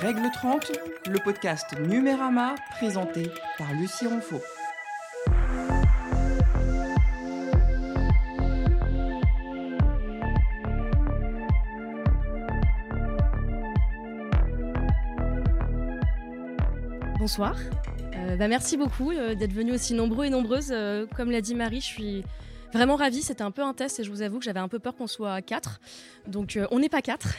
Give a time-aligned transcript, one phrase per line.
[0.00, 0.72] Règle 30,
[1.10, 4.40] le podcast Numérama présenté par Lucie Ronfaux.
[17.18, 17.56] Bonsoir.
[18.14, 20.70] Euh, bah, merci beaucoup euh, d'être venus aussi nombreux et nombreuses.
[20.70, 22.24] Euh, comme l'a dit Marie, je suis
[22.72, 23.22] vraiment ravie.
[23.22, 25.06] C'était un peu un test et je vous avoue que j'avais un peu peur qu'on
[25.06, 25.80] soit quatre.
[26.26, 27.34] Donc on n'est pas quatre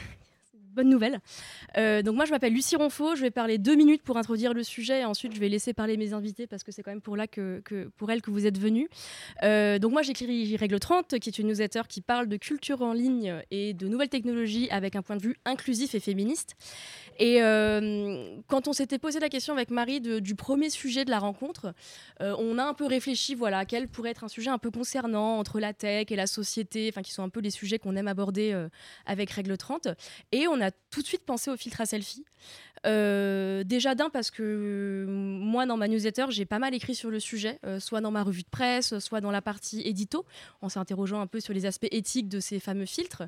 [0.80, 1.20] bonne nouvelle.
[1.78, 3.16] Euh, donc moi, je m'appelle Lucie Ronfaux.
[3.16, 5.02] Je vais parler deux minutes pour introduire le sujet.
[5.02, 7.28] Et ensuite, je vais laisser parler mes invités parce que c'est quand même pour là
[7.28, 7.62] que,
[7.98, 8.88] pour elles que vous êtes venus.
[9.44, 12.94] Euh, donc moi, j'écris Règle 30, qui est une newsletter qui parle de culture en
[12.94, 16.56] ligne et de nouvelles technologies avec un point de vue inclusif et féministe.
[17.18, 21.20] Et euh, quand on s'était posé la question avec Marie du premier sujet de la
[21.20, 21.74] rencontre,
[22.22, 25.60] on a un peu réfléchi, voilà, quel pourrait être un sujet un peu concernant entre
[25.60, 28.56] la tech et la société, enfin qui sont un peu les sujets qu'on aime aborder
[29.06, 29.90] avec Règle 30.
[30.32, 32.26] Et on a tout de suite pensé au filtre à selfie.
[32.86, 37.20] Euh, déjà d'un parce que moi dans ma newsletter j'ai pas mal écrit sur le
[37.20, 40.26] sujet, euh, soit dans ma revue de presse, soit dans la partie édito,
[40.62, 43.24] en s'interrogeant un peu sur les aspects éthiques de ces fameux filtres.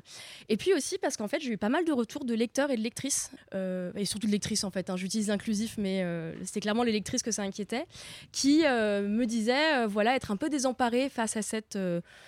[0.48, 2.76] Et puis aussi parce qu'en fait j'ai eu pas mal de retours de lecteurs et
[2.76, 4.96] de lectrices, euh, et surtout de lectrices en fait, hein.
[4.96, 6.04] j'utilise inclusif mais
[6.44, 7.86] c'était clairement les lectrices que ça inquiétait,
[8.30, 11.78] qui me disaient voilà être un peu désemparées face à cette,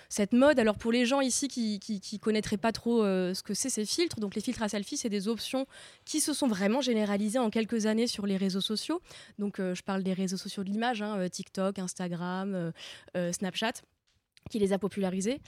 [0.09, 0.59] cette mode.
[0.59, 3.85] Alors pour les gens ici qui, qui, qui connaîtraient pas trop ce que c'est ces
[3.85, 5.65] filtres, donc les filtres à selfie c'est des options
[6.05, 9.01] qui se sont vraiment généralisées en quelques années sur les réseaux sociaux.
[9.39, 12.71] Donc, euh, je parle des réseaux sociaux de l'image, hein, euh, TikTok, Instagram,
[13.15, 13.73] euh, Snapchat
[14.51, 15.41] qui les a popularisés.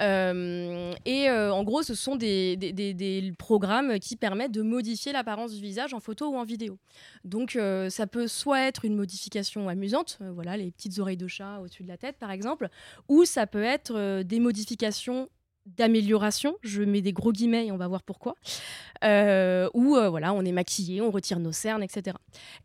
[0.00, 5.92] et en gros, ce sont des, des, programmes qui permettent de modifier l'apparence du visage
[5.92, 6.78] en photo ou en vidéo.
[7.24, 7.58] Donc
[7.90, 11.88] ça peut soit être une modification amusante, voilà les petites oreilles de chat au-dessus de
[11.88, 12.70] la tête par exemple,
[13.06, 15.28] ou ça peut être des modifications
[15.76, 18.34] d'amélioration, je mets des gros guillemets et on va voir pourquoi,
[19.04, 22.16] euh, où euh, voilà, on est maquillé, on retire nos cernes, etc.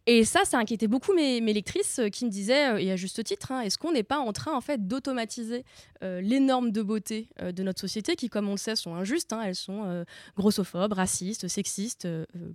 [0.06, 3.52] Et ça, ça inquiétait beaucoup mes, lectrices euh, qui me disaient, et à juste titre,
[3.52, 5.64] hein, est-ce qu'on n'est pas en train en fait d'automatiser
[6.02, 9.42] les normes de beauté de notre société qui, comme on le sait, sont injustes, hein,
[9.46, 10.04] elles sont
[10.36, 12.10] grossophobes, racistes, sexistes,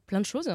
[0.06, 0.51] plein de choses.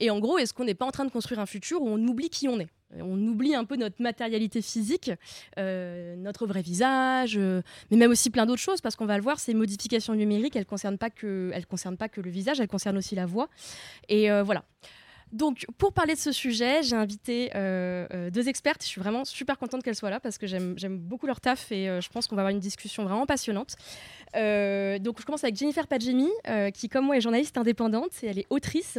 [0.00, 2.04] Et en gros, est-ce qu'on n'est pas en train de construire un futur où on
[2.04, 2.66] oublie qui on est?
[3.00, 5.10] On oublie un peu notre matérialité physique,
[5.58, 9.22] euh, notre vrai visage, euh, mais même aussi plein d'autres choses, parce qu'on va le
[9.22, 12.68] voir, ces modifications numériques, elles ne concernent, pas que, concernent pas que le visage, elles
[12.68, 13.48] concernent aussi la voix.
[14.08, 14.64] Et euh, voilà.
[15.32, 18.82] Donc, pour parler de ce sujet, j'ai invité euh, euh, deux expertes.
[18.82, 21.88] Je suis vraiment super contente qu'elles soient là parce que j'aime beaucoup leur taf et
[21.88, 23.76] euh, je pense qu'on va avoir une discussion vraiment passionnante.
[24.34, 26.28] donc, je commence avec Jennifer Padjemi,
[26.74, 28.98] qui, comme moi, est journaliste indépendante et elle est autrice.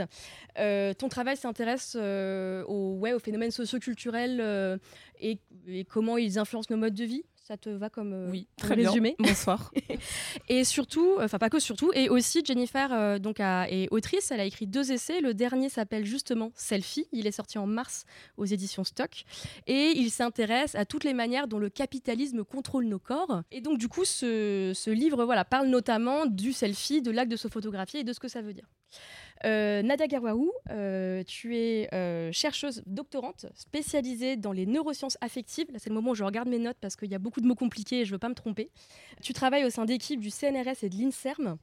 [0.55, 4.79] ton travail s'intéresse au, ouais, aux phénomènes socioculturels
[5.19, 7.23] et, et comment ils influencent nos modes de vie.
[7.45, 9.73] Ça te va comme, euh, oui, très résumé Bonsoir.
[10.47, 14.31] et surtout, enfin pas que surtout, et aussi Jennifer euh, donc est autrice.
[14.31, 15.19] Elle a écrit deux essais.
[15.19, 17.05] Le dernier s'appelle justement Selfie.
[17.11, 18.05] Il est sorti en mars
[18.37, 19.25] aux éditions Stock
[19.67, 23.41] et il s'intéresse à toutes les manières dont le capitalisme contrôle nos corps.
[23.51, 27.35] Et donc du coup, ce, ce livre voilà parle notamment du selfie, de l'acte de
[27.35, 28.69] se photographier et de ce que ça veut dire.
[29.45, 35.67] Euh, Nadia Garwaou, euh, tu es euh, chercheuse doctorante spécialisée dans les neurosciences affectives.
[35.71, 37.47] Là, c'est le moment où je regarde mes notes parce qu'il y a beaucoup de
[37.47, 38.69] mots compliqués et je ne veux pas me tromper.
[39.21, 41.57] Tu travailles au sein d'équipes du CNRS et de l'INSERM.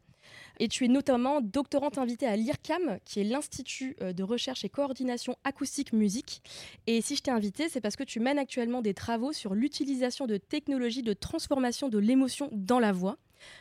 [0.60, 5.34] Et tu es notamment doctorante invitée à l'IRCAM, qui est l'Institut de recherche et coordination
[5.42, 6.42] acoustique musique.
[6.86, 10.26] Et si je t'ai invitée, c'est parce que tu mènes actuellement des travaux sur l'utilisation
[10.26, 13.16] de technologies de transformation de l'émotion dans la voix.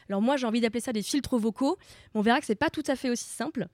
[0.09, 1.77] Alors moi, j'ai envie d'appeler ça des filtres vocaux.
[2.13, 3.67] On verra que c'est pas tout à fait aussi simple.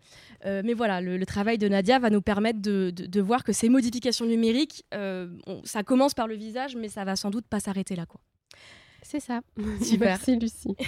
[0.46, 4.26] Euh, mais voilà, le, travail de Nadia va nous permettre de, voir que ces modifications
[4.26, 5.28] numériques, euh,
[5.64, 8.06] ça commence par le visage, mais ça va sans doute pas s'arrêter là.
[9.08, 9.42] C'est ça.
[9.82, 10.08] Super.
[10.08, 10.76] Merci Lucie.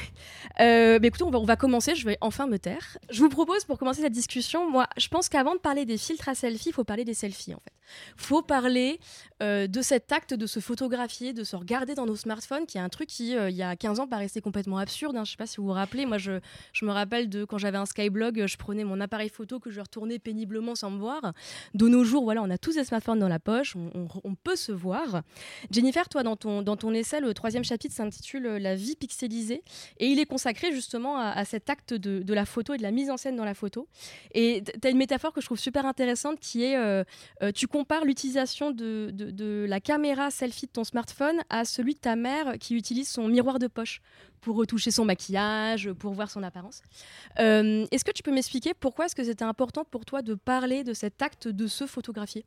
[0.60, 1.94] Euh, écoutez, on va, on va, commencer.
[1.94, 2.98] Je vais enfin me taire.
[3.12, 6.30] Je vous propose pour commencer cette discussion, moi, je pense qu'avant de parler des filtres
[6.30, 7.74] à selfie, il faut parler des selfies en fait.
[8.18, 9.00] Il faut parler
[9.44, 12.82] euh, de cet acte de se photographier, de se regarder dans nos smartphones, qui est
[12.82, 15.16] un truc qui, euh, il y a 15 ans, paraissait complètement absurde.
[15.16, 15.24] Hein.
[15.24, 16.06] Je ne sais pas si vous vous rappelez.
[16.06, 16.40] Moi, je,
[16.74, 19.80] je me rappelle de quand j'avais un Skyblog, je prenais mon appareil photo que je
[19.80, 21.34] retournais péniblement sans me voir.
[21.76, 24.56] De nos jours, voilà, on a tous des smartphones dans la poche, on, on, peut
[24.56, 25.22] se voir.
[25.72, 29.64] Jennifer, toi, dans ton, dans ton essai, le troisième chapitre s'intitule La vie pixelisée.
[30.00, 33.10] Et il est consacré justement à, cet acte de, la photo et de la mise
[33.10, 33.88] en scène dans la photo.
[34.34, 37.04] Et tu as une métaphore que je trouve super intéressante qui est euh,
[37.54, 42.16] tu compare l'utilisation de, de, la caméra selfie de ton smartphone à celui de ta
[42.16, 44.02] mère qui utilise son miroir de poche
[44.42, 46.82] pour retoucher son maquillage, pour voir son apparence.
[47.40, 50.84] Euh, est-ce que tu peux m'expliquer pourquoi est-ce que c'était important pour toi de parler
[50.84, 52.46] de cet acte de se photographier?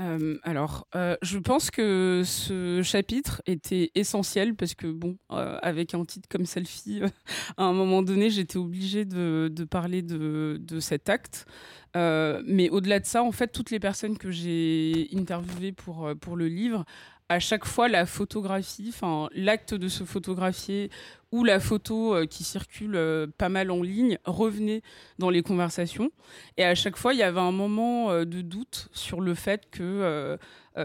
[0.00, 5.92] Euh, alors, euh, je pense que ce chapitre était essentiel parce que, bon, euh, avec
[5.94, 7.00] un titre comme Selfie,
[7.56, 11.46] à un moment donné, j'étais obligée de, parler de, cet acte.
[11.94, 16.46] mais au-delà de ça, en fait, toutes les personnes que j'ai interviewées pour, pour le
[16.46, 16.84] livre
[17.28, 18.94] à chaque fois la photographie,
[19.34, 20.90] l'acte de se photographier
[21.30, 24.82] ou la photo euh, qui circule euh, pas mal en ligne revenait
[25.18, 26.10] dans les conversations.
[26.56, 29.68] Et à chaque fois, il y avait un moment euh, de doute sur le fait
[29.70, 30.38] que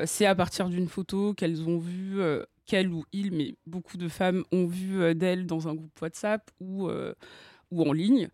[0.05, 2.19] c'est à partir d'une photo qu'elles ont vu,
[2.65, 6.89] qu'elles ou ils, mais beaucoup de femmes ont vu d'elles dans un groupe WhatsApp ou
[7.69, 8.29] ou en ligne,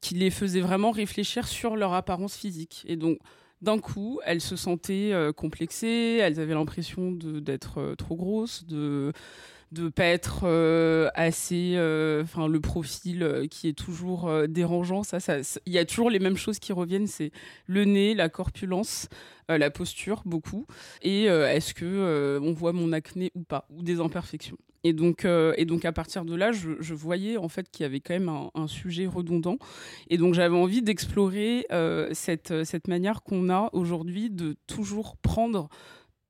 [0.00, 2.84] qui les faisait vraiment réfléchir sur leur apparence physique.
[2.88, 3.18] Et donc,
[3.62, 9.12] d'un coup, elles se sentaient euh, complexées, elles avaient l'impression d'être euh, trop grosses, de
[9.72, 11.76] de pas être euh, assez
[12.24, 15.04] enfin le profil qui est toujours dérangeant.
[15.04, 15.18] Ça
[15.64, 17.30] il y a toujours les mêmes choses qui reviennent c'est
[17.66, 19.08] le nez la corpulence
[19.48, 20.66] la posture beaucoup.
[21.02, 25.52] Et est-ce que on voit mon acné ou pas ou des imperfections et donc, euh,
[25.56, 28.30] et donc à partir de là, je, voyais en fait qu'il y avait quand même
[28.54, 29.58] un, sujet redondant.
[30.08, 35.68] Et donc j'avais envie d'explorer euh, cette, cette manière qu'on a aujourd'hui de toujours prendre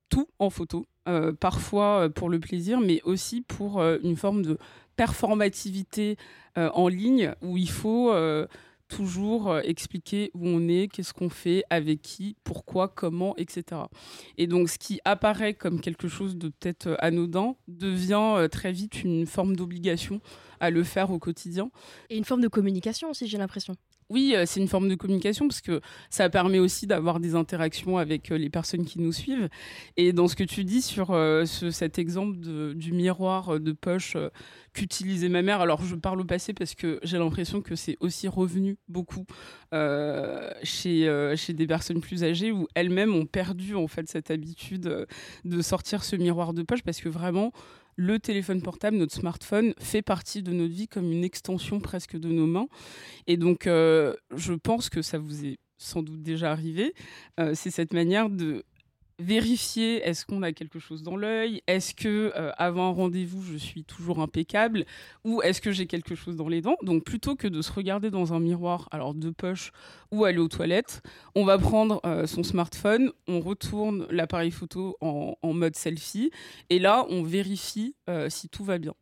[0.08, 4.58] tout en photo, euh, parfois pour le plaisir, mais aussi pour une forme de
[4.96, 6.16] performativité
[6.56, 8.12] en ligne où il faut
[8.90, 13.82] toujours euh, expliquer où on est, qu'est-ce qu'on fait, avec qui, pourquoi, comment, etc.
[14.36, 18.72] Et donc ce qui apparaît comme quelque chose de peut-être euh, anodin devient euh, très
[18.72, 20.20] vite une forme d'obligation
[20.58, 21.70] à le faire au quotidien.
[22.10, 23.76] Et une forme de communication aussi, j'ai l'impression
[24.10, 25.80] oui, euh, c'est une forme de communication parce que
[26.10, 29.48] ça permet aussi d'avoir des interactions avec euh, les personnes qui nous suivent.
[29.96, 32.38] Et dans ce que tu dis sur euh, cet exemple
[32.74, 34.16] du miroir de poche
[34.74, 38.26] qu'utilisait ma mère, alors je parle au passé parce que j'ai l'impression que c'est aussi
[38.26, 39.24] revenu beaucoup
[40.62, 45.06] chez, chez des personnes plus âgées où elles-mêmes ont perdu en fait cette habitude
[45.44, 47.52] de sortir ce miroir de poche parce que vraiment
[47.96, 52.28] le téléphone portable, notre smartphone, fait partie de notre vie comme une extension presque de
[52.28, 52.68] nos mains.
[53.26, 56.94] Et donc, euh, je pense que ça vous est sans doute déjà arrivé.
[57.40, 58.64] Euh, c'est cette manière de
[59.20, 63.56] vérifier est-ce qu'on a quelque chose dans l'œil, est-ce que euh, avant un rendez-vous je
[63.56, 64.86] suis toujours impeccable?
[65.24, 66.76] Ou est-ce que j'ai quelque chose dans les dents?
[66.82, 69.72] Donc plutôt que de se regarder dans un miroir, alors de poche
[70.10, 71.02] ou aller aux toilettes,
[71.34, 76.30] on va prendre euh, son smartphone, on retourne l'appareil photo en, mode selfie
[76.70, 78.94] et là on vérifie euh, si tout va bien.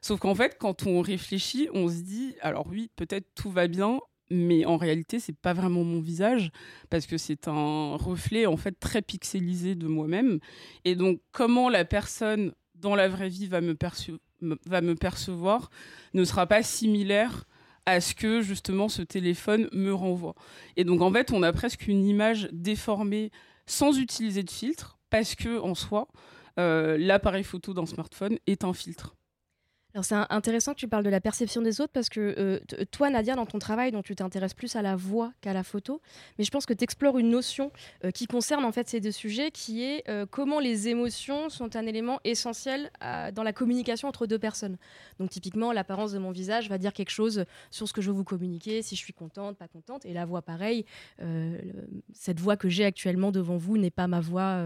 [0.00, 3.98] Sauf qu'en fait quand on réfléchit, on se dit alors oui peut-être tout va bien,
[4.34, 6.50] mais en réalité c'est pas vraiment mon visage
[6.90, 10.38] parce que c'est un reflet en fait très pixelisé de moi-même.
[10.84, 13.76] Et donc comment la personne dans la vraie vie va me,
[14.66, 15.70] va percevoir
[16.12, 17.44] ne sera pas similaire
[17.86, 20.34] à ce que justement ce téléphone me renvoie.
[20.76, 23.30] Et donc en fait on a presque une image déformée
[23.66, 26.08] sans utiliser de filtre parce que en soi
[26.58, 29.16] euh, l'appareil photo d'un smartphone est un filtre
[29.94, 32.58] alors c'est intéressant que tu parles de la perception des autres parce que euh,
[32.90, 36.00] toi Nadia dans ton travail dont tu t'intéresses plus à la voix qu'à la photo,
[36.36, 37.70] mais je pense que tu explores une notion
[38.04, 41.76] euh, qui concerne en fait ces deux sujets qui est euh, comment les émotions sont
[41.76, 42.90] un élément essentiel
[43.34, 44.78] dans la communication entre deux personnes.
[45.20, 48.16] Donc typiquement l'apparence de mon visage va dire quelque chose sur ce que je veux
[48.16, 50.84] vous communiquer, si je suis contente, pas contente et la voix pareil,
[52.12, 54.64] cette voix que j'ai actuellement devant vous n'est pas ma voix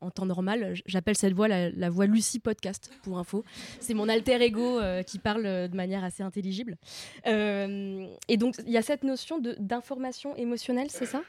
[0.00, 3.44] en temps normal, j'appelle cette voix la, la voix Lucie podcast pour info.
[3.78, 6.76] C'est mon alter euh, qui parle euh, de manière assez intelligible.
[7.26, 11.22] Euh, et donc, il y a cette notion d'information émotionnelle, c'est ça?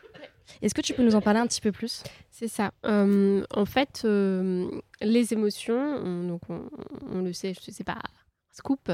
[0.62, 2.04] Est-ce que tu peux nous en parler un petit peu plus?
[2.30, 2.72] C'est ça.
[2.84, 8.00] en fait, les émotions, on, donc on, le sait, je sais pas
[8.52, 8.92] scoop,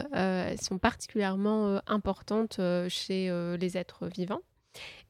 [0.62, 2.60] sont particulièrement importantes
[2.90, 4.42] chez les êtres vivants.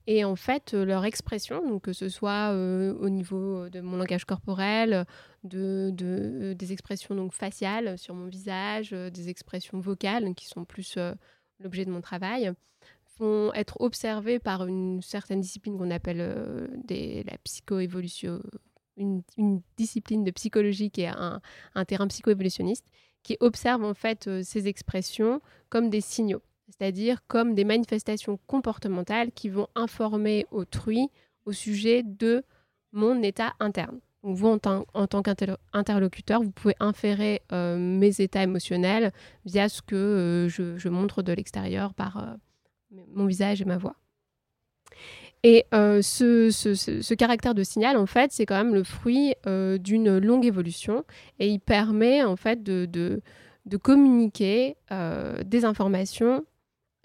[0.10, 3.98] Et en fait, euh, leur expression, donc que ce soit euh, au niveau de mon
[3.98, 5.06] langage corporel,
[5.44, 10.64] de, de, des expressions donc faciales sur mon visage, euh, des expressions vocales qui sont
[10.64, 10.98] plus
[11.60, 12.54] l'objet de mon travail,
[13.20, 16.20] vont être observées par une certaine discipline qu'on appelle
[16.90, 18.42] la psychoévolution,
[18.96, 21.42] une, une, discipline de psychologie qui est un,
[21.74, 22.86] un terrain psychoévolutionniste,
[23.24, 29.50] qui observe en fait ces expressions comme des signaux c'est-à-dire comme des manifestations comportementales qui
[29.50, 31.10] vont informer autrui
[31.46, 32.44] au sujet de
[32.92, 34.00] mon état interne.
[34.24, 34.58] Vous, en,
[35.08, 39.14] tant qu'interlocuteur, vous pouvez inférer euh, mes états émotionnels
[39.46, 42.34] via ce que euh, je, montre de l'extérieur par euh,
[43.14, 43.96] mon visage et ma voix.
[45.44, 51.06] Et ce, caractère de signal, en fait, c'est quand même le fruit d'une longue évolution
[51.40, 53.22] et il permet, en fait, de
[53.82, 54.76] communiquer
[55.46, 56.44] des informations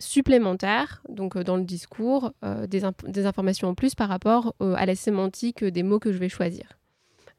[0.02, 2.32] supplémentaires, donc dans le discours,
[2.68, 6.28] des, des, informations en plus par rapport à la sémantique des mots que je vais
[6.28, 6.78] choisir.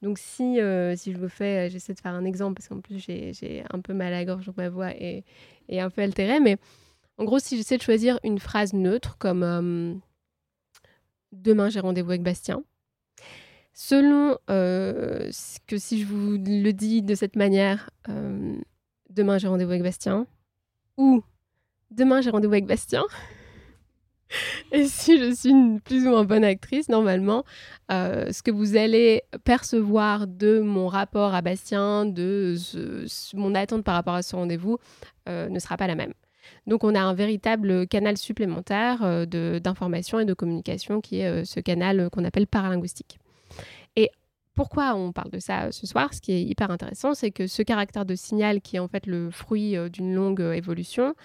[0.02, 0.60] Donc si,
[0.96, 3.94] si je vous fais, j'essaie de faire un exemple parce qu'en plus j'ai un peu
[3.94, 5.24] mal à la gorge, ma voix est,
[5.70, 6.58] est un peu altérée, mais
[7.18, 10.02] en gros si j'essaie de choisir une phrase neutre comme
[11.34, 12.64] Demain j'ai rendez-vous avec Bastien,
[13.74, 15.32] selon euh,
[15.66, 18.56] que si je vous le dis de cette manière, euh,
[19.10, 20.28] demain j'ai rendez-vous avec Bastien,
[20.96, 21.24] ou
[21.96, 23.04] demain j'ai rendez-vous avec Bastien,
[24.72, 27.44] et si je suis une plus ou moins bonne actrice, normalement,
[27.92, 32.56] euh, ce que vous allez percevoir de mon rapport à Bastien, de
[33.36, 34.78] mon attente par rapport à ce rendez-vous,
[35.28, 36.14] ne sera pas la même.
[36.68, 42.10] Donc on a un véritable canal supplémentaire d'information et de communication qui est ce canal
[42.10, 43.20] qu'on appelle paralinguistique.
[44.56, 47.64] Pourquoi on parle de ça ce soir Ce qui est hyper intéressant, c'est que ce
[47.64, 51.16] caractère de signal, qui est en fait le fruit euh, d'une longue euh, évolution,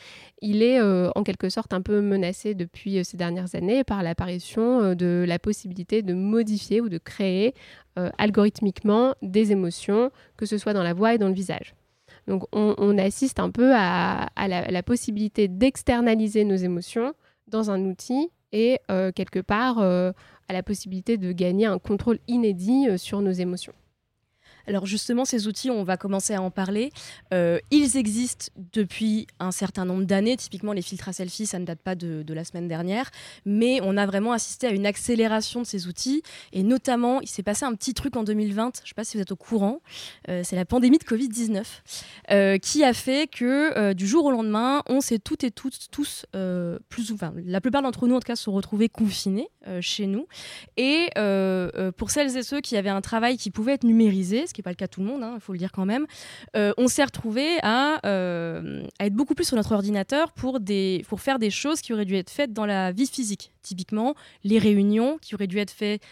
[0.41, 4.95] il est euh, en quelque sorte un peu menacé depuis ces dernières années par l'apparition
[4.95, 7.55] de la possibilité de modifier ou de créer
[8.17, 11.75] algorithmiquement des émotions, que ce soit dans la voix et dans le visage.
[12.29, 17.13] Donc on, assiste un peu à, la, possibilité d'externaliser nos émotions
[17.49, 19.83] dans un outil et quelque part
[20.49, 23.75] à la possibilité de gagner un contrôle inédit euh, sur nos émotions.
[24.69, 26.93] Alors justement, ces outils, on va commencer à en parler.
[27.33, 30.37] Euh, ils existent depuis un certain nombre d'années.
[30.37, 33.11] Typiquement, les filtres à selfie, ça ne date pas de, la semaine dernière.
[33.47, 36.23] Mais on a vraiment assisté à une accélération de ces outils.
[36.53, 39.17] Et notamment, il s'est passé un petit truc en 2020, je ne sais pas si
[39.17, 39.81] vous êtes au courant,
[40.29, 41.65] euh, c'est la pandémie de Covid-19,
[42.31, 46.27] euh, qui a fait que du jour au lendemain, on s'est toutes et toutes, tous,
[46.89, 49.49] plus ou enfin, la plupart d'entre nous en tout cas, se sont retrouvés confinés
[49.81, 50.27] chez nous.
[50.77, 51.09] Et
[51.97, 54.71] pour celles et ceux qui avaient un travail qui pouvait être numérisé, qui n'est pas
[54.71, 56.07] le cas tout le monde, hein, il faut le dire quand même,
[56.57, 61.21] euh, on s'est retrouvé euh, à, être beaucoup plus sur notre ordinateur pour, des, pour
[61.21, 63.53] faire des choses qui auraient dû être faites dans la vie physique.
[63.63, 66.03] Typiquement, les réunions qui auraient dû être faites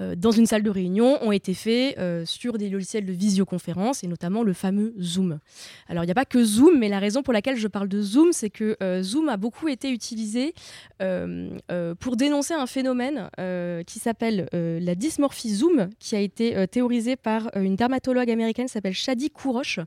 [0.00, 4.06] dans une salle de réunion ont été faits euh, sur des logiciels de visioconférence et
[4.06, 5.38] notamment le fameux Zoom.
[5.88, 8.00] Alors il n'y a pas que Zoom, mais la raison pour laquelle je parle de
[8.00, 10.54] Zoom, c'est que euh, Zoom a beaucoup été utilisé
[11.98, 13.28] pour dénoncer un phénomène
[13.86, 18.94] qui s'appelle la dysmorphie Zoom, qui a été théorisé par une dermatologue américaine qui s'appelle
[18.94, 19.80] Shadi Kouroche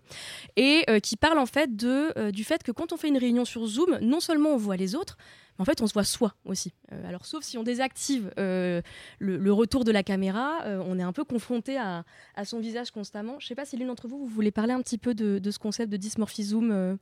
[0.57, 3.65] et qui parle en fait de, du fait que quand on fait une réunion sur
[3.65, 5.17] Zoom, non seulement on voit les autres,
[5.57, 6.73] en fait, on se voit soi aussi.
[6.91, 8.81] Euh, alors, sauf si on désactive euh,
[9.19, 12.03] le, retour de la caméra, euh, on est un peu confronté à,
[12.43, 13.39] son visage constamment.
[13.39, 15.39] Je ne sais pas si l'une d'entre vous, vous voulez parler un petit peu de,
[15.49, 16.97] ce concept de dysmorphisme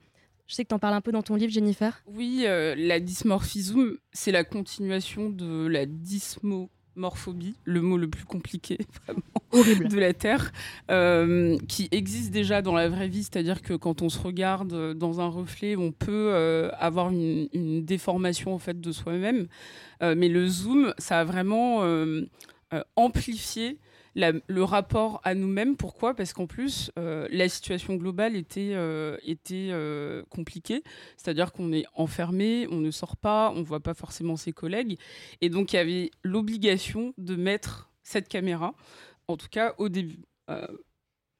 [0.45, 2.03] je sais que tu en parles un peu dans ton livre, Jennifer.
[2.05, 8.77] Oui, la dysmorphisme, c'est la continuation de la dysmo morphobie, le mot le plus compliqué
[9.07, 10.51] vraiment de la Terre,
[10.91, 15.21] euh, qui existe déjà dans la vraie vie, c'est-à-dire que quand on se regarde dans
[15.21, 19.47] un reflet, on peut euh, avoir une, déformation en fait de soi-même,
[20.01, 21.83] euh, mais le zoom, ça a vraiment
[22.95, 23.79] amplifié
[24.15, 25.75] le rapport à nous-mêmes.
[25.75, 26.15] Pourquoi?
[26.15, 30.83] Parce qu'en plus, euh, la situation globale était, euh, était euh, compliquée.
[31.17, 34.97] C'est-à-dire qu'on est enfermé, on ne sort pas, on ne voit pas forcément ses collègues.
[35.41, 38.75] Et donc, il y avait l'obligation de mettre cette caméra,
[39.27, 40.19] en tout cas au début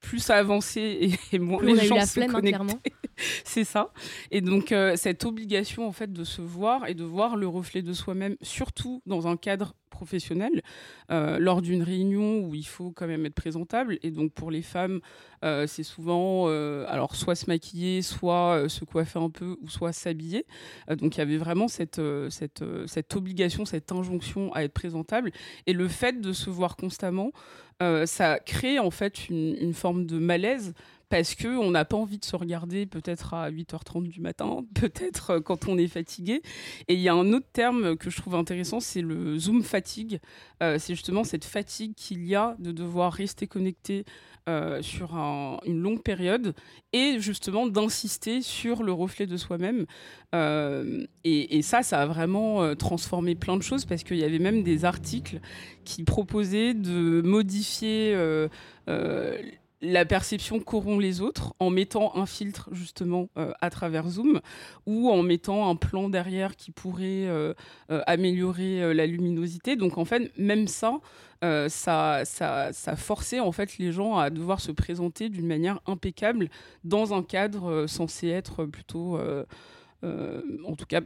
[0.00, 2.92] plus ça avançait et, moins les gens se hein, connectaient.
[3.44, 3.92] c'est ça.
[4.30, 7.92] Et donc cette obligation en fait de se voir et de voir le reflet de
[7.92, 10.62] soi-même, surtout dans un cadre professionnel,
[11.10, 13.98] euh, lors d'une réunion où il faut quand même être présentable.
[14.02, 15.00] Et donc pour les femmes,
[15.44, 19.92] euh, c'est souvent euh, alors soit se maquiller, soit se coiffer un peu, ou soit
[19.92, 20.44] s'habiller.
[20.88, 25.30] donc il y avait vraiment cette, cette, obligation, cette injonction à être présentable.
[25.66, 27.32] Et le fait de se voir constamment,
[28.06, 30.74] ça crée en fait une forme de malaise
[31.08, 35.40] parce qu'on n'a pas envie de se regarder peut-être à 8h30 du matin, peut-être euh,
[35.40, 36.42] quand on est fatigué.
[36.88, 40.20] Et il y a un autre terme que je trouve intéressant, c'est le zoom fatigue.
[40.62, 44.04] Euh, c'est justement cette fatigue qu'il y a de devoir rester connecté
[44.48, 45.14] euh, sur
[45.64, 46.54] une longue période
[46.92, 49.86] et justement d'insister sur le reflet de soi-même.
[51.24, 54.84] et, ça, ça a vraiment transformé plein de choses parce qu'il y avait même des
[54.84, 55.40] articles
[55.84, 58.14] qui proposaient de modifier
[59.80, 64.40] la perception qu'auront les autres en mettant un filtre justement euh, à travers Zoom
[64.86, 67.54] ou en mettant un plan derrière qui pourrait euh,
[67.90, 69.76] euh, améliorer la luminosité.
[69.76, 71.00] Donc en fait, même ça,
[71.68, 76.48] ça, ça, ça, forçait en fait les gens à devoir se présenter d'une manière impeccable
[76.84, 79.18] dans un cadre censé être plutôt,
[80.02, 81.02] en tout cas,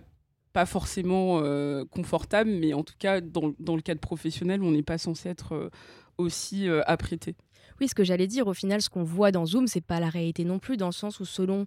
[0.52, 1.42] pas forcément
[1.90, 5.70] confortable, mais en tout cas, dans le cadre professionnel, on n'est pas censé être
[6.18, 7.34] aussi apprêté.
[7.80, 10.08] Oui, ce que j'allais dire, au final, ce qu'on voit dans Zoom, c'est pas la
[10.08, 11.66] réalité non plus, dans le sens où selon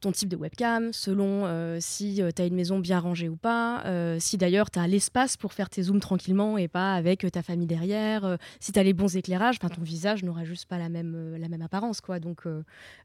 [0.00, 3.82] ton type de webcam, selon euh, si tu as une maison bien rangée ou pas,
[4.18, 7.66] si d'ailleurs tu as l'espace pour faire tes zooms tranquillement et pas avec ta famille
[7.66, 11.48] derrière, si tu as les bons éclairages, ton visage n'aura juste pas la même, la
[11.48, 12.02] même apparence.
[12.02, 12.18] quoi.
[12.20, 12.42] Donc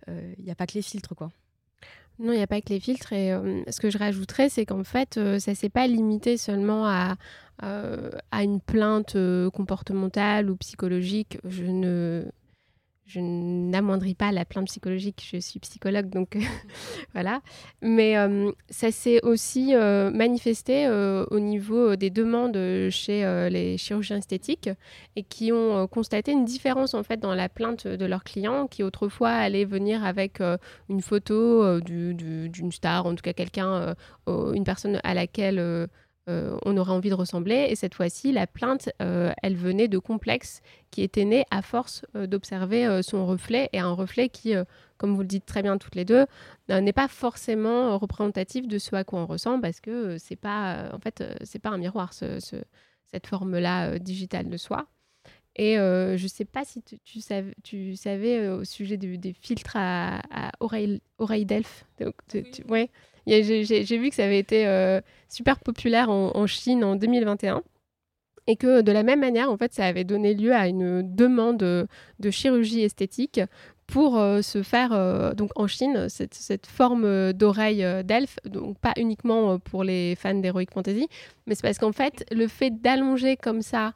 [0.07, 1.15] il n'y a pas que les filtres.
[1.15, 1.29] quoi.
[2.19, 3.13] Non, il n'y a pas que les filtres.
[3.13, 3.31] Et
[3.69, 7.15] ce que je rajouterais, c'est qu'en fait, ça s'est pas limité seulement à,
[7.61, 9.17] à une plainte
[9.53, 11.39] comportementale ou psychologique.
[11.43, 12.25] Je ne
[13.09, 16.37] je n'amoindris pas la plainte psychologique, je suis psychologue, donc
[17.13, 17.41] voilà.
[17.81, 22.57] Mais euh, ça s'est aussi euh, manifesté euh, au niveau des demandes
[22.91, 24.69] chez les chirurgiens esthétiques
[25.15, 28.83] et qui ont constaté une différence en fait dans la plainte de leurs clients qui
[28.83, 30.39] autrefois allaient venir avec
[30.87, 33.95] une photo d'une star, en tout cas quelqu'un,
[34.27, 35.89] une personne à laquelle
[36.29, 37.67] euh, on aurait envie de ressembler.
[37.69, 42.05] Et cette fois-ci, la plainte, euh, elle venait de complexes qui étaient nés à force
[42.15, 44.53] euh, d'observer son reflet et un reflet qui,
[44.97, 46.25] comme vous le dites très bien toutes les deux,
[46.69, 50.99] n'est pas forcément représentatif de ce à quoi on ressemble parce que c'est pas, en
[50.99, 54.87] fait, c'est pas un miroir cette forme-là digitale de soi.
[55.55, 60.21] Et je ne sais pas si tu, savais, au sujet des filtres à,
[60.59, 61.85] oreille, oreille d'elfe.
[62.67, 62.89] Ouais.
[63.29, 67.61] J'ai vu que ça avait été euh, super populaire en, Chine en 2021
[68.47, 71.59] et que de la même manière, en fait, ça avait donné lieu à une demande
[71.59, 73.39] de chirurgie esthétique
[73.85, 79.59] pour euh, se faire, euh, donc en Chine, cette, forme d'oreille d'elfe, donc pas uniquement
[79.59, 81.07] pour les fans d'Heroic Fantasy,
[81.45, 83.93] mais c'est parce qu'en fait, le fait d'allonger comme ça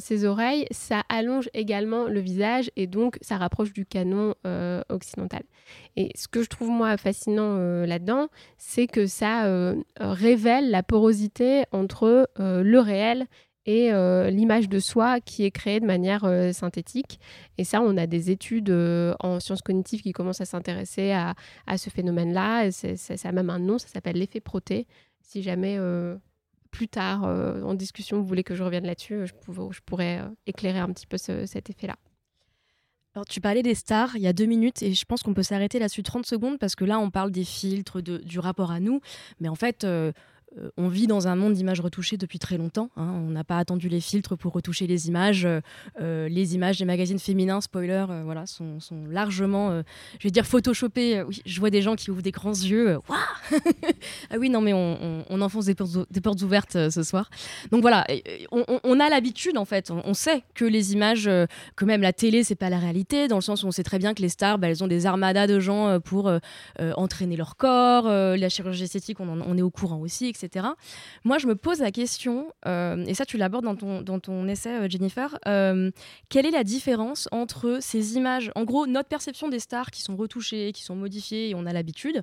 [0.00, 4.34] ses oreilles, ça allonge également le visage et donc ça rapproche du canon
[4.88, 5.42] occidental.
[5.96, 12.28] Et ce que je trouve moi fascinant là-dedans, c'est que ça révèle la porosité entre
[12.38, 13.26] le réel
[13.66, 17.20] et euh, l'image de soi qui est créée de manière euh, synthétique.
[17.58, 21.34] Et ça, on a des études euh, en sciences cognitives qui commencent à s'intéresser à,
[21.76, 22.70] ce phénomène-là.
[22.72, 24.86] Ça, ça, a même un nom, ça s'appelle l'effet proté.
[25.20, 25.78] Si jamais
[26.70, 29.32] plus tard, en discussion, vous voulez que je revienne là-dessus, je,
[29.70, 31.96] je, pourrais éclairer un petit peu cet effet-là.
[33.14, 35.42] Alors, tu parlais des stars il y a deux minutes et je pense qu'on peut
[35.42, 39.00] s'arrêter là-dessus 30 secondes parce que là, on parle des filtres, du rapport à nous.
[39.40, 40.12] Mais en fait, euh,
[40.76, 42.90] on vit dans un monde d'images retouchées depuis très longtemps.
[42.96, 43.10] Hein.
[43.26, 45.46] On n'a pas attendu les filtres pour retoucher les images.
[46.00, 49.82] Euh, les images des magazines féminins, spoiler, euh, voilà, sont, largement,
[50.18, 51.22] je vais dire, photoshopées.
[51.22, 52.98] Oui, je vois des gens qui ouvrent des grands yeux.
[54.30, 57.30] ah oui, non, mais on, enfonce des portes, ouvertes ce soir.
[57.70, 58.06] Donc voilà,
[58.52, 59.90] on, a l'habitude, en fait.
[59.90, 61.28] On, sait que les images,
[61.76, 63.98] que même la télé, c'est pas la réalité, dans le sens où on sait très
[63.98, 66.30] bien que les stars, bah, elles ont des armadas de gens pour
[66.78, 68.04] entraîner leur corps.
[68.04, 70.41] la chirurgie esthétique, on, est au courant aussi, etc.
[71.24, 74.46] Moi, je me pose la question, euh, et ça tu l'abordes dans ton, dans ton
[74.48, 75.90] essai, euh, Jennifer, euh,
[76.28, 80.16] quelle est la différence entre ces images, en gros, notre perception des stars qui sont
[80.16, 82.22] retouchées, qui sont modifiées, et on a l'habitude,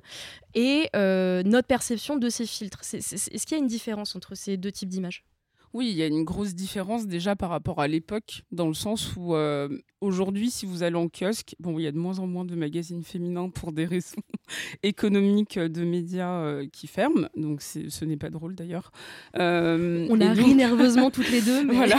[0.54, 2.80] et notre perception de ces filtres?
[2.92, 5.24] Est-ce qu'il y a une différence entre ces deux types d'images?
[5.72, 9.14] Oui, il y a une grosse différence déjà par rapport à l'époque, dans le sens
[9.16, 9.68] où euh,
[10.00, 12.56] aujourd'hui, si vous allez en kiosque, bon, il y a de moins en moins de
[12.56, 14.20] magazines féminins pour des raisons
[14.82, 18.90] économiques de médias euh, qui ferment, donc ce n'est pas drôle d'ailleurs.
[19.38, 21.74] Euh, On a ri nerveusement toutes les deux, mais...
[21.74, 21.96] voilà.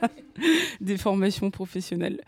[0.80, 2.20] des formations professionnelles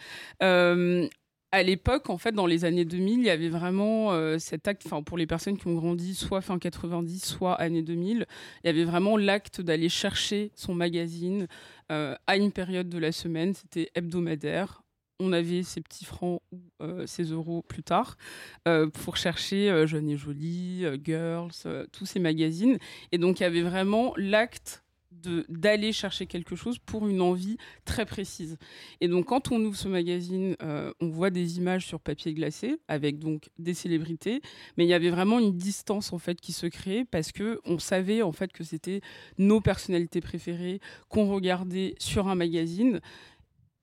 [1.54, 4.82] à l'époque, en fait, dans les années 2000, il y avait vraiment euh, cet acte,
[4.86, 8.26] enfin, pour les personnes qui ont grandi soit fin 90, soit années 2000,
[8.64, 11.46] il y avait vraiment l'acte d'aller chercher son magazine
[11.92, 13.54] euh, à une période de la semaine.
[13.54, 14.82] C'était hebdomadaire.
[15.20, 18.16] On avait ses petits francs ou euh, ses euros plus tard
[18.92, 21.52] pour chercher Jeune et Jolie, Girls,
[21.92, 22.78] tous ces magazines.
[23.12, 24.83] Et donc, il y avait vraiment l'acte
[25.48, 28.56] d'aller chercher quelque chose pour une envie très précise.
[29.00, 32.76] Et donc quand on ouvre ce magazine, euh, on voit des images sur papier glacé
[32.88, 34.40] avec donc des célébrités,
[34.76, 37.78] mais il y avait vraiment une distance en fait qui se créait parce que on
[37.78, 39.00] savait en fait que c'était
[39.38, 43.00] nos personnalités préférées qu'on regardait sur un magazine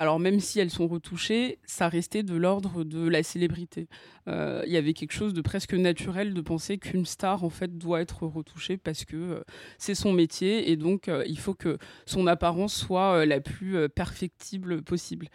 [0.01, 3.87] alors même si elles sont retouchées, ça restait de l'ordre de la célébrité.
[4.27, 7.77] Euh, il y avait quelque chose de presque naturel de penser qu'une star en fait
[7.77, 9.43] doit être retouchée parce que euh,
[9.77, 14.81] c'est son métier et donc euh, il faut que son apparence soit la plus perfectible
[14.81, 15.27] possible.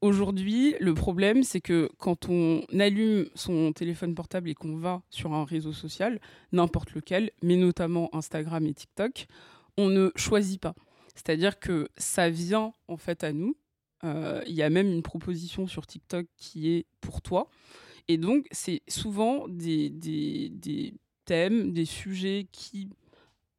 [0.00, 5.32] Aujourd'hui, le problème, c'est que quand on allume son téléphone portable et qu'on va sur
[5.32, 6.18] un réseau social,
[6.50, 9.28] n'importe lequel, mais notamment Instagram et TikTok,
[9.76, 10.74] on ne choisit pas.
[11.14, 13.56] C'est-à-dire que ça vient en fait à nous,
[14.02, 17.48] il y a même une proposition sur TikTok qui est pour toi.
[18.08, 22.88] Et donc, c'est souvent des, des, thèmes, des sujets qui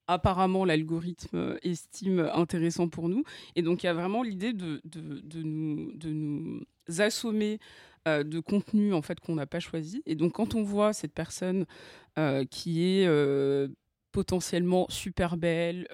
[0.08, 3.24] apparemment l'algorithme estime intéressants pour nous.
[3.56, 6.62] Et donc, il y a vraiment l'idée de, de, nous, de nous
[6.98, 7.60] assommer
[8.08, 10.02] de contenu en fait qu'on n'a pas choisi.
[10.08, 11.66] Et donc quand on voit cette personne
[12.50, 13.06] qui est
[14.12, 15.88] potentiellement super belle,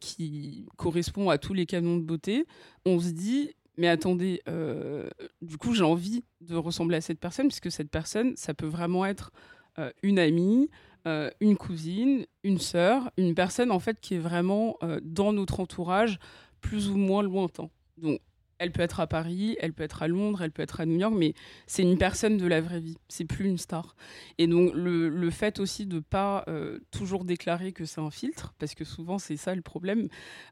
[0.00, 2.46] qui correspond à tous les canons de beauté,
[2.84, 4.40] on se dit mais attendez,
[5.42, 9.04] du coup j'ai envie de ressembler à cette personne puisque cette personne, ça peut vraiment
[9.04, 9.32] être
[10.02, 10.68] une amie,
[11.06, 15.60] euh, une cousine, une sœur, une personne en fait qui est vraiment euh, dans notre
[15.60, 16.18] entourage
[16.62, 17.68] plus ou moins lointain.
[17.98, 18.20] Donc
[18.58, 20.98] elle peut être à Paris, elle peut être à Londres, elle peut être à New
[20.98, 21.34] York, mais
[21.66, 23.96] c'est une personne de la vraie vie, c'est plus une star.
[24.38, 28.74] Et donc le, fait aussi de pas euh, toujours déclarer que c'est un filtre, parce
[28.74, 30.08] que souvent c'est ça le problème,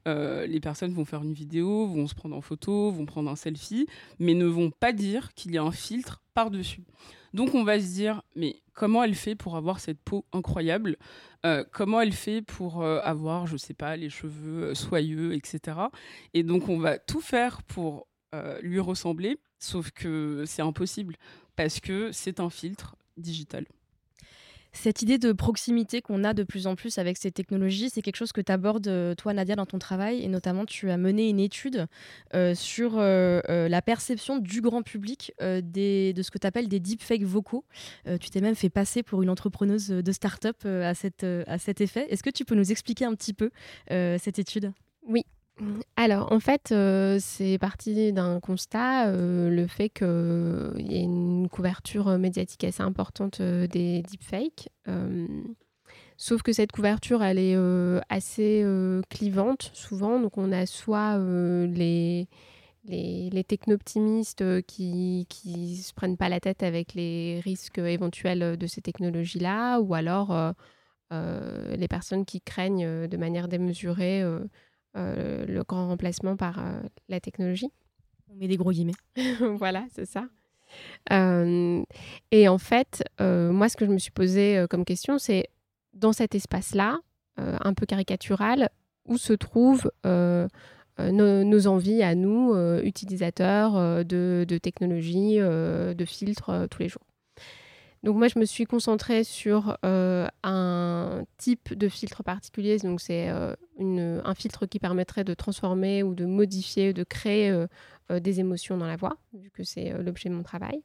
[0.07, 3.87] les personnes vont faire une vidéo, vont se prendre en photo, vont prendre un selfie,
[4.19, 6.85] mais ne vont pas dire qu'il y a un filtre par-dessus.
[7.33, 10.97] Donc on va se dire, mais comment elle fait pour avoir cette peau incroyable?
[11.47, 15.79] Euh, Comment elle fait pour euh, avoir, je sais pas, les cheveux euh, soyeux, etc.
[16.35, 18.07] Et donc on va tout faire pour
[18.63, 21.17] lui ressembler, sauf que c'est impossible
[21.55, 23.67] parce que c'est un filtre digital.
[24.75, 28.17] Cette idée de proximité qu'on a de plus en plus avec ces technologies, c'est quelque
[28.17, 30.23] chose que tu abordes, euh, toi, Nadia, dans ton travail.
[30.23, 31.87] Et notamment, tu as mené une étude
[32.35, 37.23] euh, sur euh, la perception du grand public de ce que tu appelles des deepfakes
[37.23, 37.65] vocaux.
[38.21, 40.95] tu t'es même fait passer pour une entrepreneuse de start-up à, à
[41.59, 42.07] cet effet.
[42.09, 43.51] Est-ce que tu peux nous expliquer un petit peu
[43.89, 44.73] cette étude?
[45.03, 45.25] Oui,
[45.97, 51.49] alors, en fait, euh, c'est parti d'un constat, euh, le fait qu'il y ait une
[51.49, 54.69] couverture médiatique assez importante euh, des deepfakes.
[56.17, 57.57] sauf que cette couverture, elle est
[58.09, 58.65] assez
[59.11, 60.21] clivante, souvent.
[60.21, 62.29] Donc, on a soit les,
[62.85, 68.67] les, les techno-optimistes qui ne se prennent pas la tête avec les risques éventuels de
[68.67, 70.55] ces technologies-là, ou alors
[71.11, 74.23] les personnes qui craignent de manière démesurée
[74.95, 77.71] euh, le grand remplacement par euh, la technologie.
[78.31, 78.93] On met des gros guillemets.
[79.57, 80.27] voilà, c'est ça.
[81.11, 81.83] Euh,
[82.31, 85.49] et en fait, moi, ce que je me suis posé comme question, c'est
[85.95, 87.01] dans cet espace-là,
[87.37, 88.69] un peu caricatural,
[89.07, 96.89] où se trouvent nos, envies à nous, utilisateurs de, de technologies, de filtres tous les
[96.89, 97.03] jours.
[98.03, 102.79] Donc moi, je me suis concentrée sur euh, un type de filtre particulier.
[102.79, 107.67] Donc c'est euh, un filtre qui permettrait de transformer ou de modifier, de créer euh,
[108.21, 110.83] des émotions dans la voix, vu que c'est l'objet de mon travail.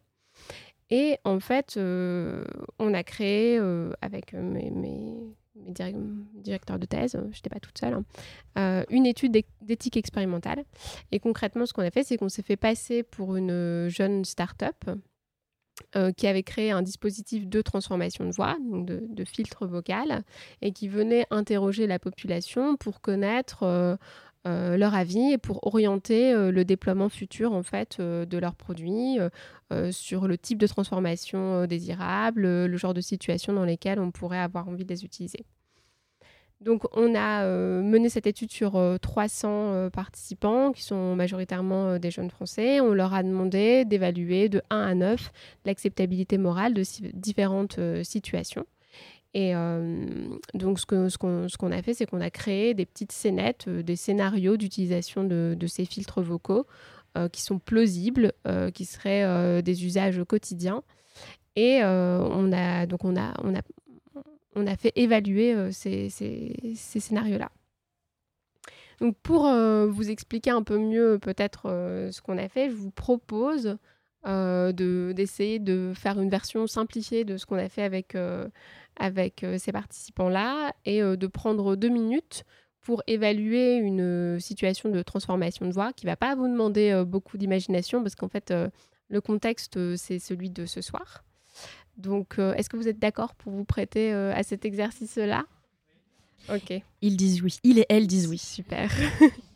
[0.90, 3.60] Et en fait, on a créé
[4.02, 4.72] avec mes,
[5.56, 8.02] directeurs de thèse, je n'étais pas toute seule,
[8.56, 10.64] hein, une étude d'éthique expérimentale.
[11.12, 14.86] Et concrètement, ce qu'on a fait, c'est qu'on s'est fait passer pour une jeune start-up
[15.96, 20.24] euh, qui avait créé un dispositif de transformation de voix, de, filtre vocal,
[20.62, 23.96] et qui venait interroger la population pour connaître euh,
[24.48, 29.18] euh, leur avis et pour orienter le déploiement futur en fait de leurs produits
[29.92, 34.68] sur le type de transformation désirable, le genre de situation dans lesquelles on pourrait avoir
[34.68, 35.46] envie de les utiliser.
[36.60, 42.00] Donc, on a euh, mené cette étude sur 300 euh, euh, participants qui sont majoritairement
[42.00, 42.82] des jeunes Français.
[42.82, 45.32] On leur a demandé d'évaluer de 1 à 9
[45.66, 48.66] l'acceptabilité morale de différentes situations.
[49.34, 49.54] Et
[50.56, 51.18] donc, ce
[51.58, 55.86] qu'on a fait, c'est qu'on a créé des petites scénettes, des scénarios d'utilisation de, ces
[55.86, 56.66] filtres vocaux
[57.32, 58.32] qui sont plausibles,
[58.74, 60.82] qui seraient des usages quotidiens.
[61.56, 63.34] Et on a donc on a
[64.58, 66.10] on a fait évaluer euh, ces,
[66.76, 67.52] scénarios-là.
[69.00, 72.76] Donc pour euh, vous expliquer un peu mieux peut-être euh, ce qu'on a fait, je
[72.76, 73.78] vous propose
[74.26, 78.14] d'essayer de, faire une version simplifiée de ce qu'on a fait avec,
[78.98, 82.44] avec ces participants-là et de prendre deux minutes
[82.82, 87.38] pour évaluer une situation de transformation de voix qui ne va pas vous demander beaucoup
[87.38, 88.54] d'imagination parce qu'en fait
[89.08, 91.24] le contexte c'est celui de ce soir.
[91.98, 95.46] Donc, euh, est-ce que vous êtes d'accord pour vous prêter euh, à cet exercice-là?
[96.54, 96.82] Ok.
[97.02, 97.58] Ils disent oui.
[97.64, 98.38] Ils et elles disent oui.
[98.38, 98.92] Super.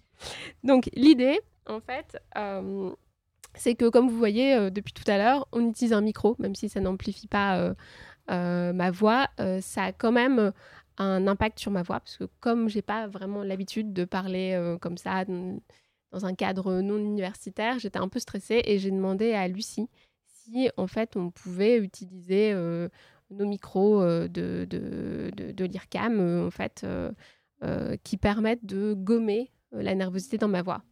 [0.64, 2.92] Donc, l'idée, en fait, euh,
[3.54, 6.68] c'est que, comme vous voyez depuis tout à l'heure, on utilise un micro, même si
[6.68, 7.74] ça n'amplifie pas
[8.28, 9.28] ma voix.
[9.62, 10.52] ça a quand même
[10.98, 14.98] un impact sur ma voix, parce que comme j'ai pas vraiment l'habitude de parler comme
[14.98, 19.90] ça dans un cadre non universitaire, j'étais un peu stressée et j'ai demandé à Lucie
[20.78, 22.90] en fait on pouvait utiliser euh,
[23.30, 26.86] nos micros euh, de, de, de, l'IRCAM euh, en fait,
[28.04, 30.84] qui permettent de gommer la nervosité dans ma voix.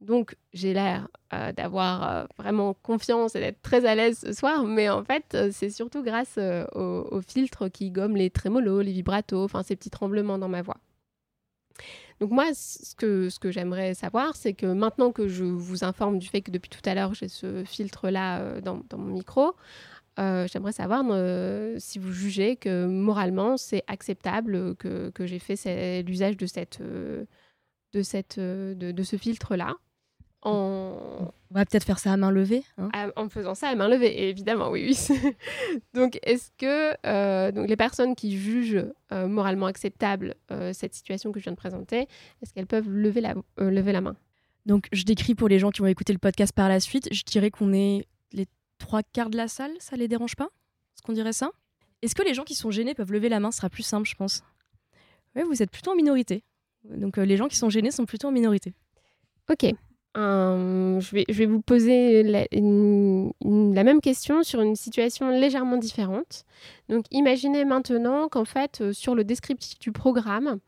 [0.00, 1.08] Donc j'ai l'air
[1.56, 6.02] d'avoir vraiment confiance et d'être très à l'aise ce soir, mais en fait c'est surtout
[6.02, 6.38] grâce
[6.74, 10.78] aux, filtres qui gomment les trémolos, les vibratos, enfin ces petits tremblements dans ma voix.
[12.22, 16.20] Donc moi, ce que, ce que j'aimerais savoir, c'est que maintenant que je vous informe
[16.20, 19.56] du fait que depuis tout à l'heure, j'ai ce filtre-là dans, dans, mon micro,
[20.16, 21.02] j'aimerais savoir
[21.80, 26.46] si vous jugez que moralement, c'est acceptable que, que j'ai fait l'usage de,
[27.92, 29.74] de, de, de ce filtre-là.
[30.44, 32.64] On va peut-être faire ça à main levée.
[32.78, 33.12] Hein.
[33.14, 34.96] en faisant ça à main levée, évidemment, oui.
[35.10, 35.34] oui.
[35.94, 41.30] donc, est-ce que euh, donc les personnes qui jugent euh, moralement acceptable euh, cette situation
[41.30, 42.08] que je viens de présenter,
[42.42, 44.16] est-ce qu'elles peuvent lever la, lever la main?
[44.66, 47.22] Donc, je décris pour les gens qui vont écouter le podcast par la suite, je
[47.24, 48.46] dirais qu'on est les
[48.78, 50.48] trois quarts de la salle, ça les dérange pas?
[50.94, 51.50] Est-ce qu'on dirait ça?
[52.00, 53.50] Est-ce que les gens qui sont gênés peuvent lever la main?
[53.50, 54.42] Ce sera plus simple, je pense.
[55.36, 56.42] Oui, vous êtes plutôt en minorité.
[56.84, 58.74] Donc, les gens qui sont gênés sont plutôt en minorité.
[59.50, 59.66] Ok,
[60.14, 66.44] je, vais, vous poser la, même question sur une situation légèrement différente.
[66.88, 70.58] Donc imaginez maintenant qu'en fait, euh, sur le descriptif du programme,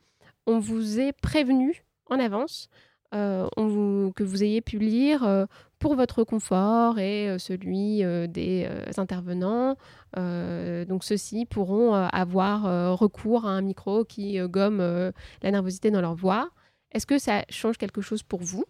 [0.46, 2.68] on vous est prévenu en avance
[3.14, 5.46] euh, que vous ayez pu lire euh,
[5.78, 9.76] pour votre confort et celui des intervenants.
[10.16, 16.48] donc ceux-ci pourront avoir recours à un micro qui gomme la nervosité dans leur voix.
[16.92, 18.64] Est-ce que ça change quelque chose pour vous?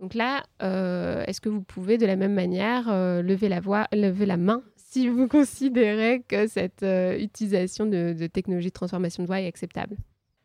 [0.00, 3.86] Donc là, euh, est-ce que vous pouvez de la même manière euh, lever, la voix,
[3.92, 9.26] lever la main si vous considérez que cette euh, utilisation de, technologie de transformation de
[9.26, 9.96] voix est acceptable?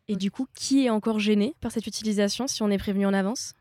[0.08, 3.14] Et du coup, qui est encore gêné par cette utilisation si on est prévenu en
[3.14, 3.52] avance?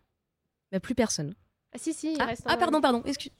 [0.71, 1.35] Bah, Plus personne.
[1.73, 3.31] Ah si, si, ah, ah pardon, pardon, excuse.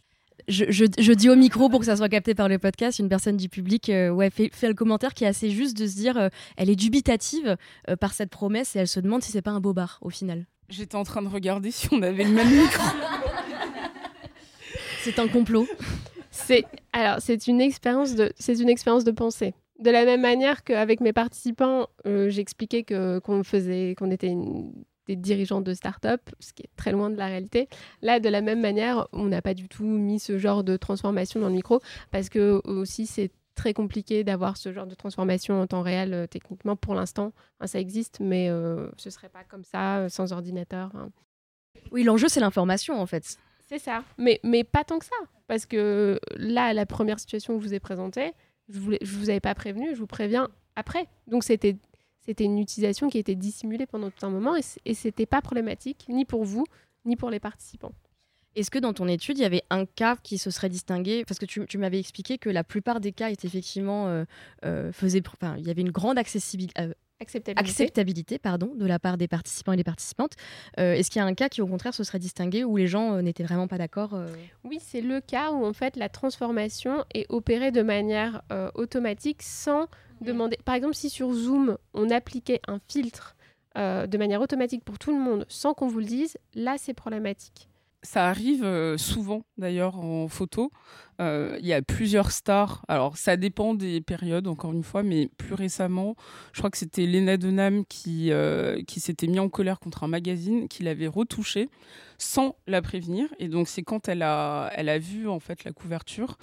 [0.47, 3.37] Je, je, dis au micro pour que ça soit capté par le podcast, une personne
[3.37, 6.69] du public ouais, fait, fait, le commentaire qui est assez juste de se dire elle
[6.69, 7.57] est dubitative
[7.99, 10.47] par cette promesse et elle se demande si c'est pas un bobard au final.
[10.71, 12.81] J'étais en train de regarder si on avait le même micro.
[15.03, 15.67] c'est un complot.
[16.31, 19.53] C'est alors c'est une expérience de c'est une expérience de pensée.
[19.79, 24.34] De la même manière qu'avec mes participants, euh, j'expliquais que qu'on faisait qu'on était
[25.07, 27.67] des dirigeants de start-up, ce qui est très loin de la réalité.
[28.01, 31.41] Là, de la même manière, on n'a pas du tout mis ce genre de transformation
[31.41, 31.81] dans le micro
[32.12, 36.27] parce que aussi c'est très compliqué d'avoir ce genre de transformation en temps réel euh,
[36.27, 37.33] techniquement pour l'instant.
[37.65, 40.91] ça existe, mais euh, ce serait pas comme ça, euh, sans ordinateur.
[40.95, 41.11] Hein.
[41.91, 43.37] Oui, l'enjeu, c'est l'information, en fait.
[43.67, 44.03] C'est ça.
[44.17, 45.15] Mais, mais pas tant que ça.
[45.47, 48.33] Parce que là, la première situation que je vous ai présentée,
[48.69, 51.07] je ne je vous avais pas prévenu, je vous préviens après.
[51.27, 51.77] Donc, c'était
[52.19, 56.05] c'était une utilisation qui était dissimulée pendant tout un moment et, et c'était pas problématique,
[56.07, 56.65] ni pour vous,
[57.03, 57.93] ni pour les participants.
[58.55, 61.23] Est-ce que dans ton étude, il y avait un cas qui se serait distingué?
[61.25, 64.25] Parce que tu, m'avais expliqué que la plupart des cas étaient effectivement euh,
[64.65, 66.81] euh il y avait une grande accessibilité.
[66.81, 68.39] Euh, acceptabilité.
[68.39, 70.33] pardon, de la part des participants et des participantes.
[70.79, 72.87] Euh, est-ce qu'il y a un cas qui, au contraire, se serait distingué où les
[72.87, 74.19] gens n'étaient vraiment pas d'accord
[74.63, 78.41] Oui, c'est le cas où, en fait, la transformation est opérée de manière
[78.73, 79.87] automatique sans
[80.21, 80.57] demander.
[80.65, 83.35] Par exemple, si sur Zoom, on appliquait un filtre
[83.75, 87.69] de manière automatique pour tout le monde sans qu'on vous le dise, là, c'est problématique.
[88.03, 90.71] Ça arrive euh, souvent d'ailleurs en photo.
[91.19, 92.83] Euh, il y a plusieurs stars.
[92.87, 96.15] Alors ça dépend des périodes, encore une fois, mais plus récemment,
[96.51, 100.67] je crois que c'était Lena Dunham qui, euh, s'était mis en colère contre un magazine,
[100.67, 101.69] qui l'avait retouché
[102.21, 103.27] sans la prévenir.
[103.39, 106.38] Et donc c'est quand elle a, elle a vu en fait la couverture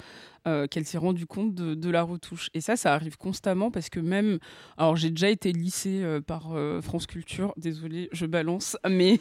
[0.45, 2.49] euh, qu'elle s'est rendue compte de, la retouche.
[2.53, 4.39] Et ça, ça arrive constamment parce que même,
[4.77, 9.17] alors j'ai déjà été lissée euh, par euh, France Culture, désolée, je balance, mais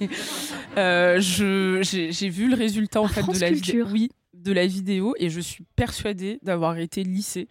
[0.77, 3.87] j'ai vu le résultat en fait de la vidéo.
[3.91, 7.49] Oui, de la vidéo et je suis persuadée d'avoir été lissée.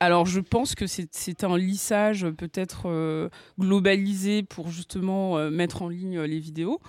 [0.00, 6.38] Alors je pense que c'est un lissage peut-être globalisé pour justement mettre en ligne les
[6.38, 6.80] vidéos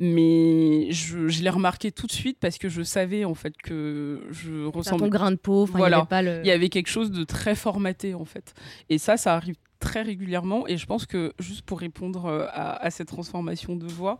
[0.00, 4.64] mais je, l'ai remarqué tout de suite parce que je savais en fait que je
[4.64, 5.06] ressemblais.
[5.06, 6.08] Ton grain de peau, voilà.
[6.42, 8.54] il y avait quelque chose de très formaté en fait.
[8.88, 12.90] Et ça, ça arrive très régulièrement et je pense que juste pour répondre euh, à,
[12.90, 14.18] cette transformation de voix,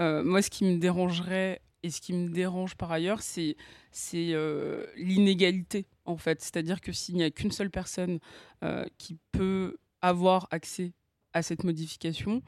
[0.00, 3.56] euh, moi ce qui me dérangerait et ce qui me dérange par ailleurs, c'est
[4.14, 6.42] euh, l'inégalité en fait.
[6.42, 8.18] C'est-à-dire que s'il n'y a qu'une seule personne
[8.98, 10.92] qui peut avoir accès
[11.32, 12.42] à cette modification,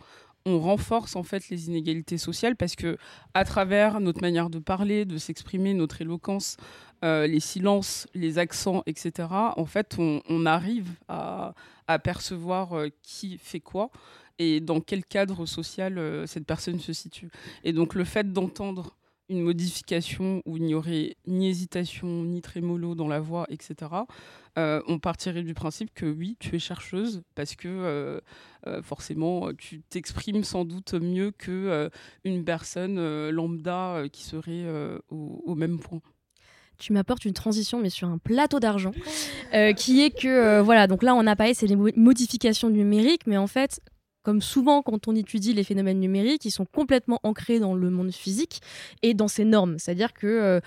[0.47, 2.99] on renforce en fait les inégalités sociales parce que
[3.33, 6.57] à travers notre manière de parler, de s'exprimer, notre éloquence,
[7.05, 9.29] euh, les silences, les accents, etc.
[9.57, 11.55] En fait, on, arrive à,
[12.03, 13.91] percevoir euh, qui fait quoi
[14.39, 17.31] et dans quel cadre social euh, cette personne se situe.
[17.63, 18.97] Et donc le fait d'entendre
[19.29, 23.91] une modification où il n'y aurait ni hésitation, ni trémolo dans la voix, etc.,
[24.57, 28.21] euh, on partirait du principe que oui, tu es chercheuse parce que euh,
[28.69, 31.91] euh, forcément, tu t'exprimes sans doute mieux que
[32.25, 34.67] une personne lambda qui serait
[35.11, 36.01] au, même point
[36.77, 38.91] tu m'apportes une transition, mais sur un plateau d'argent,
[39.77, 43.47] qui est que, voilà, donc là, on a parlé, c'est les modifications numériques, mais en
[43.47, 43.81] fait,
[44.25, 48.11] comme souvent quand on étudie les phénomènes numériques, ils sont complètement ancrés dans le monde
[48.13, 48.61] physique
[49.03, 49.79] et dans ses normes.
[49.79, 50.61] C'est-à-dire que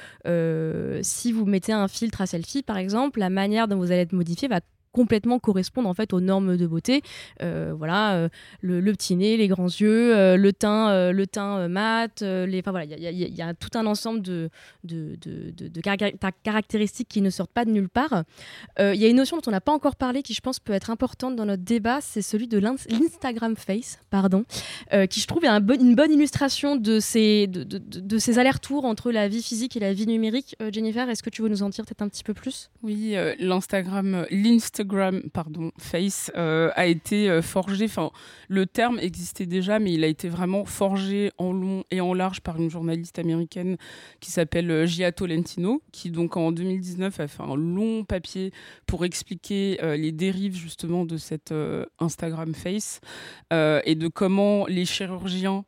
[1.02, 4.14] si vous mettez un filtre à selfie, par exemple, la manière dont vous allez être
[4.14, 4.62] modifié va
[4.98, 7.04] complètement correspondre en fait aux normes de beauté.
[7.44, 8.30] Euh, voilà, euh,
[8.62, 12.22] le, petit nez, les grands yeux, euh, le teint, le teint mat.
[12.22, 14.50] les, enfin voilà, il y, a tout un ensemble de,
[14.84, 15.82] de, de,
[16.44, 18.24] caractéristiques qui ne sortent pas de nulle part.
[18.80, 20.74] Il y a une notion dont on n'a pas encore parlé qui, je pense, peut
[20.74, 24.46] être importante dans notre débat, c'est celui de l'Instagram Face, pardon,
[25.10, 29.28] qui je trouve est un une bonne illustration de ces, de, ces allers-retours entre la
[29.28, 30.56] vie physique et la vie numérique.
[30.72, 32.72] Jennifer, est-ce que tu veux nous en dire peut-être un petit peu plus?
[32.82, 34.26] Oui, l'Instagram,
[34.88, 37.86] l'Instagram pardon, Face euh, a été euh, forgé.
[37.86, 38.12] Enfin,
[38.48, 42.42] le terme existait déjà, mais il a été vraiment forgé en long et en large
[42.42, 43.78] par une journaliste américaine
[44.20, 48.52] qui s'appelle euh, Gia Tolentino, qui donc en 2019 a fait un long papier
[48.86, 51.54] pour expliquer les dérives justement de cette
[52.00, 53.02] Instagram Face
[53.52, 55.66] et de comment les chirurgiens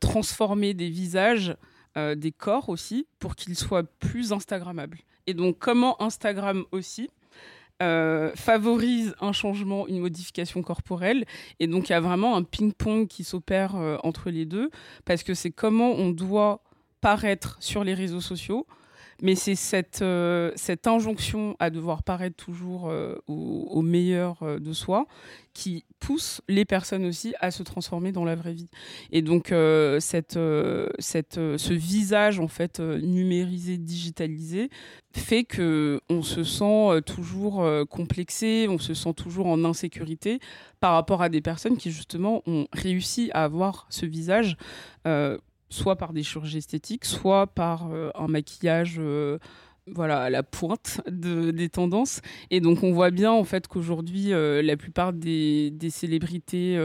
[0.00, 1.56] transformaient des visages,
[1.96, 4.98] des corps aussi, pour qu'ils soient plus Instagrammables.
[5.26, 7.08] Et donc comment Instagram aussi
[7.82, 11.24] euh, favorise un changement, une modification corporelle.
[11.60, 14.70] Et donc, il y a vraiment un ping-pong qui s'opère euh, entre les deux,
[15.04, 16.62] parce que c'est comment on doit
[17.00, 18.66] paraître sur les réseaux sociaux,
[19.22, 24.72] mais c'est cette, euh, cette injonction à devoir paraître toujours euh, au, meilleur euh, de
[24.72, 25.06] soi
[25.52, 28.68] qui pousse les personnes aussi à se transformer dans la vraie vie.
[29.12, 29.54] Et donc
[30.00, 30.38] cette,
[30.98, 34.68] cette, ce visage en fait numérisé, digitalisé,
[35.14, 40.40] fait que on se sent toujours complexé, on se sent toujours en insécurité
[40.80, 44.56] par rapport à des personnes qui justement ont réussi à avoir ce visage
[45.74, 49.38] soit par des chirurgies esthétiques, soit par euh, un maquillage euh,
[49.86, 52.20] voilà, à la pointe des tendances.
[52.50, 56.78] Et donc on voit bien en fait qu'aujourd'hui, euh, la plupart des, célébrités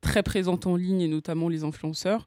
[0.00, 2.26] très présentes en ligne, et notamment les influenceurs,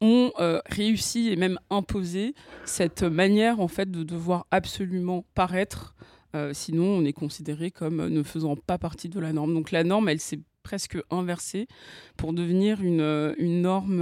[0.00, 0.32] ont
[0.66, 5.94] réussi et même imposé cette manière en fait de devoir absolument paraître.
[6.52, 9.52] sinon, on est considéré comme ne faisant pas partie de la norme.
[9.52, 11.68] Donc la norme, elle s'est presque inversée
[12.16, 14.00] pour devenir une, une norme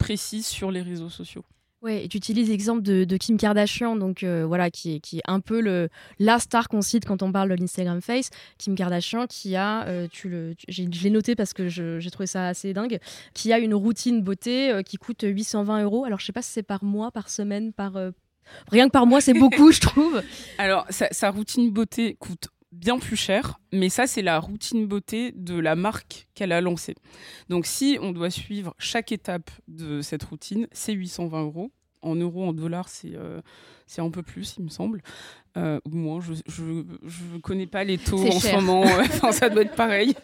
[0.00, 1.44] précise sur les réseaux sociaux.
[1.82, 5.22] Ouais, et tu utilises l'exemple de, Kim Kardashian, donc euh, voilà, qui est, qui est
[5.26, 8.28] un peu le, la star qu'on cite quand on parle de l'Instagram Face.
[8.58, 12.48] Kim Kardashian, qui a, euh, tu le, je l'ai noté parce que j'ai trouvé ça
[12.48, 12.98] assez dingue,
[13.32, 16.04] qui a une routine beauté euh, qui coûte 820 euros.
[16.04, 17.92] Alors je sais pas si c'est par mois, par semaine, par
[18.70, 20.22] rien que par mois, c'est beaucoup, je trouve.
[20.58, 25.58] Alors sa routine beauté coûte bien plus cher, mais ça c'est la routine beauté de
[25.58, 26.94] la marque qu'elle a lancée.
[27.48, 31.72] Donc si on doit suivre chaque étape de cette routine, c'est 820 euros.
[32.02, 33.42] En euros, en dollars, c'est euh,
[33.86, 35.02] c'est un peu plus, il me semble.
[35.58, 38.80] Euh, ou moins, je ne connais pas les taux en ce moment.
[39.00, 40.14] enfin, ça doit être pareil.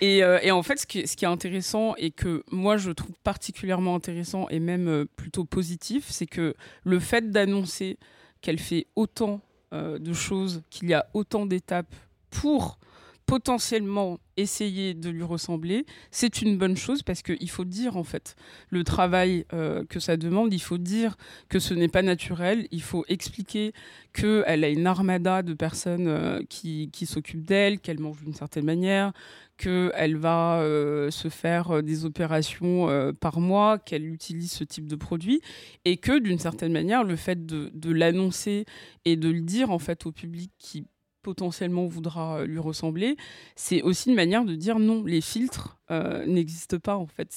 [0.00, 2.90] Et, euh, et en fait, ce qui, ce qui, est intéressant et que moi je
[2.90, 7.98] trouve particulièrement intéressant et même plutôt positif, c'est que le fait d'annoncer
[8.40, 11.94] qu'elle fait autant euh, de choses, qu'il y a autant d'étapes
[12.30, 12.78] pour
[13.26, 18.36] potentiellement essayer de lui ressembler, c'est une bonne chose parce qu'il faut dire en fait
[18.68, 21.16] le travail euh, que ça demande, il faut dire
[21.48, 23.72] que ce n'est pas naturel, il faut expliquer
[24.12, 29.12] qu'elle a une armada de personnes euh, qui, s'occupent d'elle, qu'elle mange d'une certaine manière,
[29.56, 30.64] qu'elle va
[31.10, 32.88] se faire des opérations
[33.20, 35.42] par mois, qu'elle utilise ce type de produit,
[35.84, 38.64] et que d'une certaine manière, le fait de, de l'annoncer
[39.04, 40.86] et de le dire en fait au public qui
[41.22, 43.16] potentiellement voudra lui ressembler,
[43.56, 45.78] c'est aussi une manière de dire non, les filtres
[46.26, 47.34] n'existent pas en fait.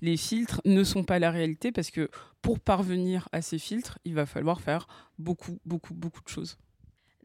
[0.00, 2.08] Les filtres ne sont pas la réalité parce que
[2.42, 6.56] pour parvenir à ces filtres, il va falloir faire beaucoup, beaucoup, beaucoup de choses.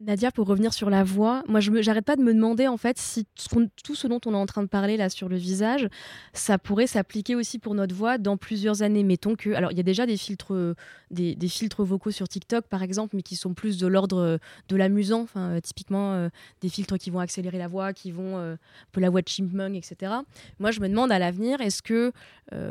[0.04, 2.98] Nadia, pour revenir sur la voix, moi je n'arrête pas de me demander en fait
[2.98, 5.88] si tout ce dont on est en train de parler là sur le visage,
[6.32, 9.02] ça pourrait s'appliquer aussi pour notre voix dans plusieurs années.
[9.02, 10.74] Mettons que, alors il y a déjà des filtres,
[11.10, 14.38] des, filtres vocaux sur TikTok par exemple, mais qui sont plus de l'ordre
[14.68, 15.26] de l'amusant.
[15.36, 16.28] Euh, typiquement euh,
[16.60, 18.58] des filtres qui vont accélérer la voix, qui vont euh, un
[18.92, 20.12] peu la voix de chipmunk, etc.
[20.58, 22.12] Moi je me demande à l'avenir, est-ce que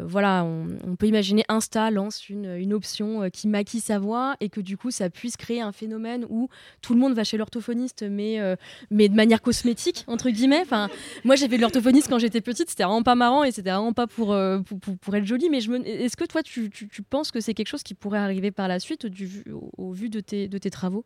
[0.05, 4.61] voilà, on, peut imaginer Insta lance une, une option qui maquille sa voix et que
[4.61, 6.47] du coup ça puisse créer un phénomène où
[6.81, 8.55] tout le monde va chez l'orthophoniste, mais, euh,
[8.89, 10.61] mais de manière cosmétique, entre guillemets.
[10.61, 10.89] Enfin,
[11.23, 13.93] moi, j'ai fait de l'orthophoniste quand j'étais petite, c'était vraiment pas marrant et c'était vraiment
[13.93, 14.59] pas pour, euh,
[15.01, 15.49] pour, être jolie.
[15.49, 18.67] Mais est-ce que toi, tu, tu, penses que c'est quelque chose qui pourrait arriver par
[18.67, 19.43] la suite du,
[19.77, 21.05] au, vu de tes, de tes travaux?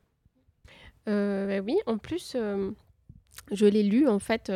[1.07, 2.35] Euh, bah Oui, en plus,
[3.51, 4.51] je l'ai lu en fait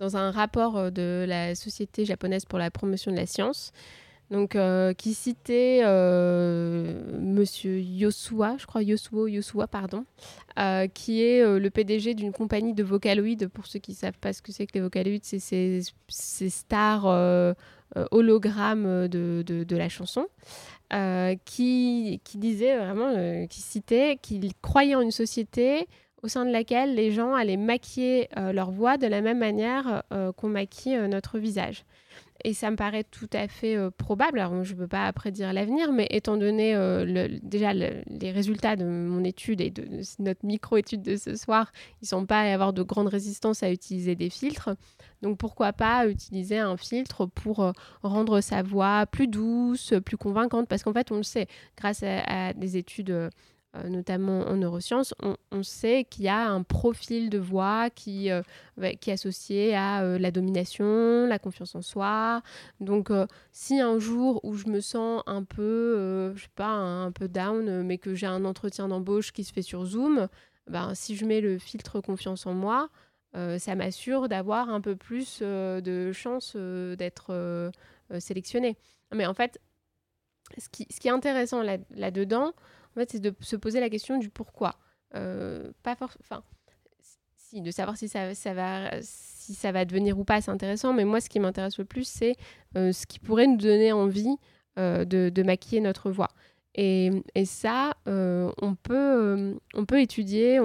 [0.00, 3.72] dans un rapport de la Société japonaise pour la promotion de la science.
[4.32, 4.56] Donc
[4.96, 5.82] qui citait
[7.20, 10.04] Monsieur Yosua, je crois Yosuo Yosua, pardon,
[10.94, 13.46] qui est le PDG d'une compagnie de Vocaloid.
[13.48, 15.82] Pour ceux qui ne savent pas ce que c'est que les Vocaloid, c'est ces,
[16.48, 17.54] stars
[18.10, 20.26] hologrammes de, de, la chanson.
[21.44, 25.86] qui, qui disait vraiment, qui citait qu'il croyait en une société
[26.22, 30.02] au sein de laquelle les gens allaient maquiller euh, leur voix de la même manière
[30.12, 31.84] euh, qu'on maquille euh, notre visage.
[32.44, 34.40] Et ça me paraît tout à fait probable.
[34.40, 36.74] Alors, je ne peux pas prédire l'avenir, mais étant donné
[37.42, 39.84] déjà les résultats de mon étude et de,
[40.18, 43.70] notre micro-étude de ce soir, ils ne sont pas à avoir de grande résistance à
[43.70, 44.70] utiliser des filtres.
[45.22, 47.72] Donc, pourquoi pas utiliser un filtre pour
[48.02, 50.68] rendre sa voix plus douce, plus convaincante?
[50.68, 53.30] Parce qu'en fait, on le sait, grâce à des études euh,
[53.88, 55.14] notamment en neurosciences,
[55.50, 58.42] on, sait qu'il y a un profil de voix qui, euh,
[59.00, 62.42] qui est associé à euh, la domination, la confiance en soi.
[62.80, 63.10] Donc,
[63.50, 67.82] si un jour où je me sens un peu, je sais pas, un, peu down,
[67.82, 70.28] mais que j'ai un entretien d'embauche qui se fait sur Zoom,
[70.66, 72.90] ben, si je mets le filtre confiance en moi,
[73.58, 77.70] ça m'assure d'avoir un peu plus de chances d'être
[78.18, 78.76] sélectionné.
[79.14, 79.58] Mais en fait,
[80.58, 82.52] ce qui, ce qui est intéressant là-dedans,
[82.94, 84.76] en fait, c'est de se poser la question du pourquoi.
[85.14, 86.42] Euh, pas enfin,
[87.36, 90.92] si, de savoir si ça, va, si ça va devenir ou pas, c'est intéressant.
[90.92, 92.36] Mais moi, ce qui m'intéresse le plus, c'est
[92.76, 94.36] euh, ce qui pourrait nous donner envie
[94.78, 96.30] euh, de, maquiller notre voix.
[96.74, 97.10] Et,
[97.44, 100.58] ça, on, peut, on peut étudier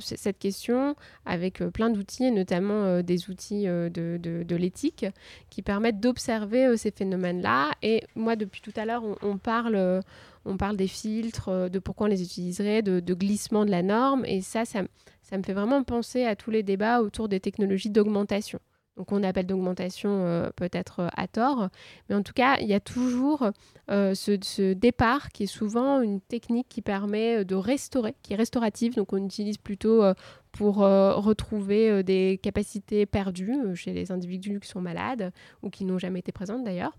[0.00, 5.06] cette question avec plein d'outils, notamment des outils de, l'éthique,
[5.48, 7.70] qui permettent d'observer ces phénomènes-là.
[7.80, 10.02] Et moi, depuis tout à l'heure, on, parle
[10.46, 14.24] on parle des filtres, euh, de pourquoi on les utiliserait, de, glissement de la norme.
[14.24, 18.58] Et ça, ça, me fait vraiment penser à tous les débats autour des technologies d'augmentation.
[18.96, 21.68] Donc on appelle d'augmentation euh, peut-être euh, à tort,
[22.08, 23.50] mais en tout cas, il y a toujours
[23.88, 28.94] ce, départ qui est souvent une technique qui permet de restaurer, qui est restaurative.
[28.94, 30.02] Donc on utilise plutôt
[30.50, 35.30] pour retrouver des capacités perdues chez les individus qui sont malades
[35.62, 36.96] ou qui n'ont jamais été présentes d'ailleurs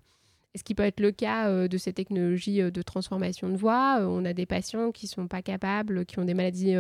[0.58, 4.00] ce qui peut être le cas euh, de ces technologies euh, de transformation de voix.
[4.00, 6.76] Euh, on a des patients qui ne sont pas capables, qui ont des maladies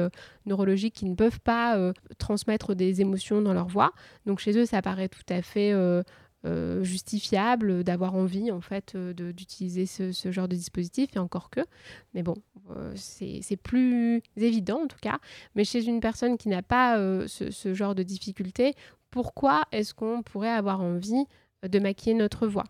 [0.45, 3.91] neurologiques, qui ne peuvent pas transmettre des émotions dans leur voix.
[4.25, 5.73] Donc chez eux, ça paraît tout à fait
[6.81, 11.59] justifiable d'avoir envie en fait d'utiliser ce, genre de dispositif et encore que
[12.13, 12.35] mais bon
[12.95, 15.19] c'est plus évident en tout cas
[15.55, 16.95] mais chez une personne qui n'a pas
[17.27, 18.75] ce, ce, genre de difficulté
[19.09, 21.25] pourquoi est-ce qu'on pourrait avoir envie
[21.67, 22.65] de maquiller notre voix?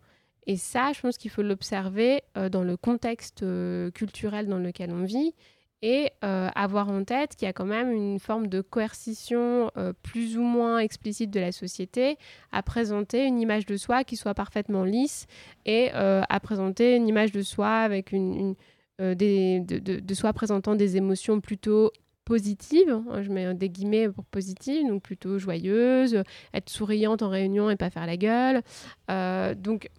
[0.48, 4.91] Et ça, je pense qu'il faut l'observer euh, dans le contexte euh, culturel dans lequel
[4.91, 5.34] on vit
[5.82, 9.70] et euh, avoir en tête qu'il y a quand même une forme de coercition
[10.02, 12.18] plus ou moins explicite de la société
[12.52, 15.28] à présenter une image de soi qui soit parfaitement lisse
[15.68, 18.56] et à présenter une image de soi avec une,
[18.98, 21.91] des, de, soi présentant des émotions plutôt
[22.26, 26.24] positives, hein, je mets des guillemets pour positives, donc plutôt joyeuse,
[26.56, 28.64] être souriante en réunion et pas faire la gueule.
[29.62, 29.91] donc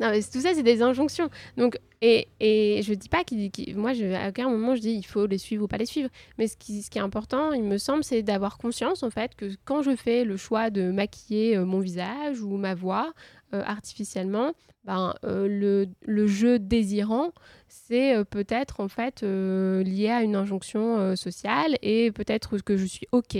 [0.00, 1.28] non, tout ça, c'est des injonctions.
[1.56, 3.50] Donc, et, et je dis pas qu'il.
[3.76, 6.08] moi, je, à aucun moment, je dis il faut les suivre ou pas les suivre.
[6.38, 9.34] Mais ce qui, ce qui est important, il me semble, c'est d'avoir conscience, en fait,
[9.34, 13.12] que quand je fais le choix de maquiller euh, mon visage ou ma voix
[13.52, 14.52] euh, artificiellement,
[14.84, 17.32] ben, euh, le, le, jeu désirant,
[17.66, 23.36] c'est peut-être, en fait, lié à une injonction sociale et peut-être que je suis OK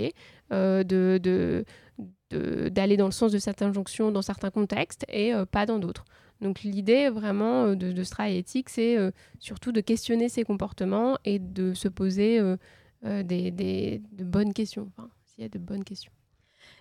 [0.51, 0.83] de.
[0.83, 1.65] de
[2.31, 6.05] d'aller dans le sens de cette injonction dans certains contextes et pas dans d'autres.
[6.41, 11.39] Donc l'idée vraiment euh, de, ce travail c'est euh, surtout de questionner ses comportements et
[11.39, 13.51] de se poser euh, des,
[14.11, 16.11] de bonnes questions, enfin, s'il y a de bonnes questions.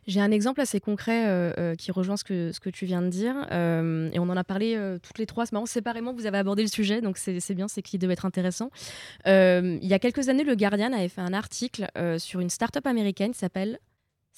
[0.06, 3.34] J'ai un exemple assez concret qui rejoint ce que, ce que tu viens de dire.
[3.50, 5.44] et on en a parlé toutes les trois.
[5.44, 8.24] C'est marrant, séparément, vous avez abordé le sujet, donc c'est bien, c'est qui devait être
[8.24, 8.70] intéressant.
[9.26, 11.86] il y a quelques années, le Guardian avait fait un article
[12.18, 13.78] sur une start-up américaine qui s'appelle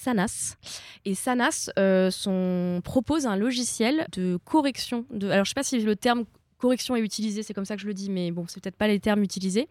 [0.00, 0.56] Sanas.
[1.04, 5.04] Et Sanas euh, propose un logiciel de correction.
[5.10, 6.24] De, alors, je ne sais pas si le terme
[6.56, 8.88] correction est utilisé, c'est comme ça que je le dis, mais bon, c'est peut-être pas
[8.88, 9.68] les termes utilisés,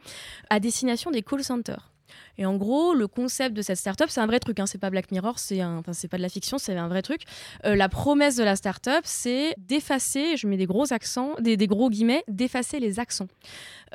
[0.50, 1.92] à destination des call centers.
[2.40, 4.60] Et en gros, le concept de cette startup, c'est un vrai truc.
[4.60, 7.04] Hein, c'est pas Black Mirror, c'est enfin c'est pas de la fiction, c'est un vrai
[7.04, 7.22] truc.
[7.66, 11.90] Euh, la promesse de la startup, c'est d'effacer, je mets des gros accents, des, gros
[11.90, 13.28] guillemets, d'effacer les accents.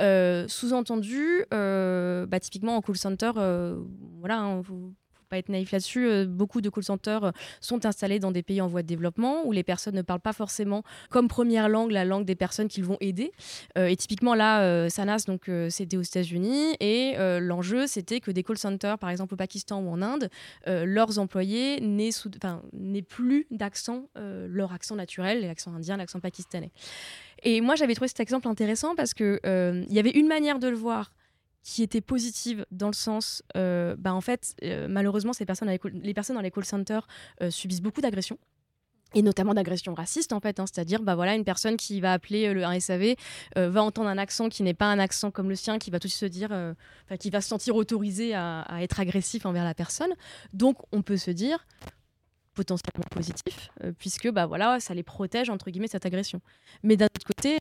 [0.01, 3.33] Euh, sous-entendu, bah, typiquement en call center,
[4.21, 4.95] voilà, hein, vous
[5.33, 6.07] être naïf là-dessus.
[6.07, 9.47] Euh, beaucoup de call centers euh, sont installés dans des pays en voie de développement
[9.47, 12.85] où les personnes ne parlent pas forcément comme première langue la langue des personnes qu'ils
[12.85, 13.33] vont aider.
[13.79, 18.59] Euh, et typiquement là, Sanas, donc c'était aux États-Unis et l'enjeu c'était que des call
[18.59, 20.29] centers, par exemple au Pakistan ou en Inde,
[20.67, 26.71] leurs employés n'aient, plus d'accent, leur accent naturel, l'accent indien, l'accent pakistanais.
[27.43, 30.69] Et moi, j'avais trouvé cet exemple intéressant parce que il y avait une manière de
[30.69, 31.13] le voir
[31.65, 34.55] qui était positive dans le sens, bah en fait,
[34.89, 37.09] malheureusement, ces personnes les personnes dans les call centers
[37.49, 38.39] subissent beaucoup d'agressions
[39.15, 40.67] et notamment d'agressions racistes en fait, hein.
[40.67, 43.15] c'est-à-dire bah voilà une personne qui va appeler le, un SAV
[43.57, 46.09] va entendre un accent qui n'est pas un accent comme le sien, qui va tout
[46.09, 46.75] se dire,
[47.19, 50.13] qui va se sentir autorisé à, à, être agressif envers la personne.
[50.53, 51.67] Donc on peut se dire
[52.55, 56.41] potentiellement positif puisque bah voilà ça les protège entre guillemets cette agression.
[56.83, 57.59] Mais d'un autre côté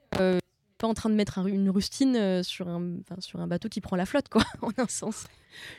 [0.87, 4.43] en train de mettre une rustine euh, sur un, bateau qui prend la flotte, quoi,
[4.61, 5.25] en un sens.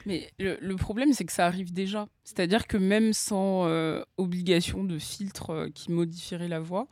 [0.06, 2.06] Mais le, problème, c'est que ça arrive déjà.
[2.22, 6.86] C'est-à-dire que même sans euh, obligation de filtre euh, qui modifierait la voix,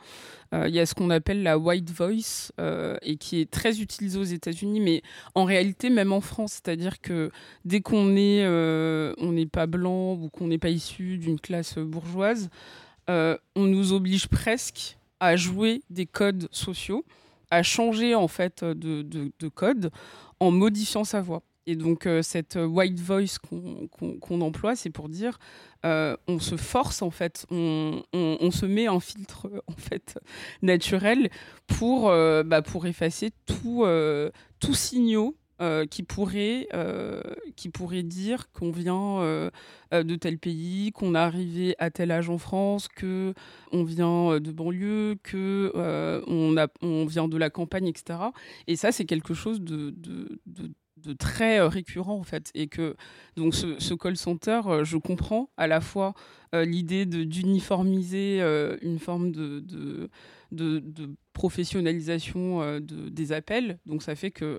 [0.53, 2.53] il y a ce qu'on appelle la white voice
[3.01, 5.03] et qui est très utilisé aux États-Unis, mais
[5.35, 6.61] en réalité, même en France.
[6.63, 7.31] C'est-à-dire que
[7.65, 12.51] dès qu'on est, on n'est pas blanc ou qu'on n'est pas issu d'une classe bourgeoise,
[13.09, 17.07] on nous oblige presque à jouer des codes sociaux
[17.53, 19.91] à changer en fait de, de, code
[20.41, 21.43] en modifiant sa voix.
[21.67, 25.39] Et donc euh, cette white voice qu'on emploie, c'est pour dire
[25.85, 28.03] euh, on se force en fait, on,
[28.51, 30.19] se met un filtre en fait
[30.63, 31.31] naturel
[31.67, 33.85] pour, euh, bah, pour effacer tout,
[34.59, 37.23] tout signaux euh, qui, pourrait, euh,
[37.55, 39.49] qui pourrait dire qu'on vient euh,
[39.93, 43.33] de tel pays, qu'on est arrivé à tel âge en France, que
[43.71, 45.71] on vient de banlieue, que
[46.27, 48.19] on, vient de la campagne, etc.
[48.67, 49.95] Et ça, c'est quelque chose de,
[51.17, 52.51] très récurrent en fait.
[52.55, 52.97] Et que
[53.37, 56.13] donc ce, ce call center, je comprends à la fois
[56.53, 58.41] l'idée d'uniformiser
[58.83, 60.11] une forme de,
[61.35, 63.79] professionnalisation des appels.
[63.87, 64.59] Donc ça fait que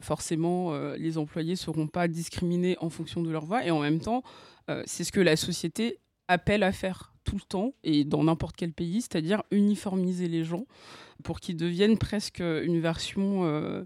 [0.00, 3.64] forcément, euh, les employés ne seront pas discriminés en fonction de leur voix.
[3.64, 4.22] Et en même temps,
[4.70, 8.56] euh, c'est ce que la société appelle à faire tout le temps et dans n'importe
[8.56, 10.66] quel pays, c'est-à-dire uniformiser les gens
[11.22, 13.84] pour qu'ils deviennent presque une version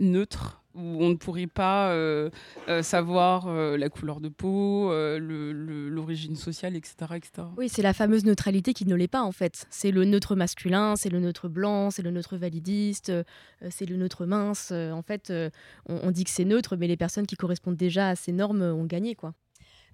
[0.00, 2.30] neutre où on ne pourrait pas euh,
[2.68, 7.30] euh, savoir euh, la couleur de peau, l'origine sociale, etc., etc.
[7.56, 9.66] Oui, c'est la fameuse neutralité qui ne l'est pas en fait.
[9.70, 13.12] C'est le neutre masculin, c'est le neutre blanc, c'est le neutre validiste,
[13.70, 14.72] c'est le neutre mince.
[14.72, 15.32] en fait,
[15.86, 18.84] on, dit que c'est neutre, mais les personnes qui correspondent déjà à ces normes ont
[18.84, 19.34] gagné, quoi.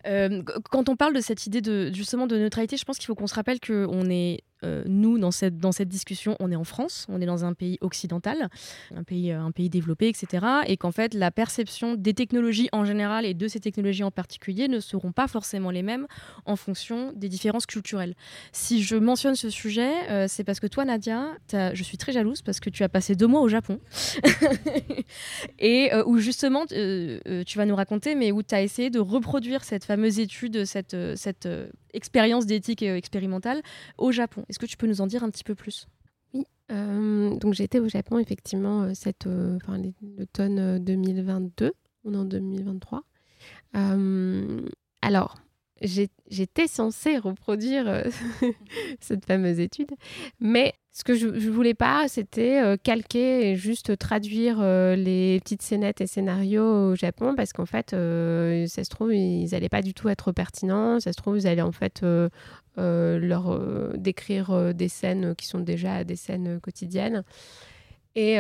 [0.05, 3.27] quand on parle de cette idée de justement de neutralité, je pense qu'il faut qu'on
[3.27, 7.07] se rappelle qu'on est euh, nous, dans cette, dans cette discussion, on est en France,
[7.09, 8.49] on est dans un pays occidental,
[8.95, 10.47] un pays, euh, un pays développé, etc.
[10.67, 14.69] Et qu'en fait, la perception des technologies en général et de ces technologies en particulier
[14.69, 16.07] ne seront pas forcément les mêmes
[16.45, 18.15] en fonction des différences culturelles.
[18.53, 22.43] Si je mentionne ce sujet, euh, c'est parce que toi, Nadia, je suis très jalouse
[22.43, 23.81] parce que tu as passé deux mois au Japon.
[25.59, 29.85] et où justement, tu vas nous raconter, mais où tu as essayé de reproduire cette
[29.85, 31.49] fameuse étude, cette, cette
[31.93, 33.63] expérience d'éthique expérimentale
[33.97, 34.45] au Japon.
[34.49, 35.87] Est-ce que tu peux nous en dire un petit peu plus?
[36.35, 39.59] Oui, euh, donc j'étais au Japon effectivement euh, cette, euh,
[40.19, 41.73] l'automne 2022,
[42.05, 43.03] on est en 2023.
[45.03, 45.37] alors,
[45.81, 48.05] j'étais censée reproduire
[49.01, 49.91] cette fameuse étude,
[50.41, 56.01] mais ce que je, ne voulais pas, c'était calquer et juste traduire les petites scénettes
[56.01, 60.09] et scénarios au Japon, parce qu'en fait, ça se trouve, ils n'allaient pas du tout
[60.09, 62.03] être pertinents, ça se trouve, ils allaient en fait
[62.79, 67.25] euh, leur euh, décrire euh, des scènes qui sont déjà des scènes quotidiennes.
[68.15, 68.39] Et,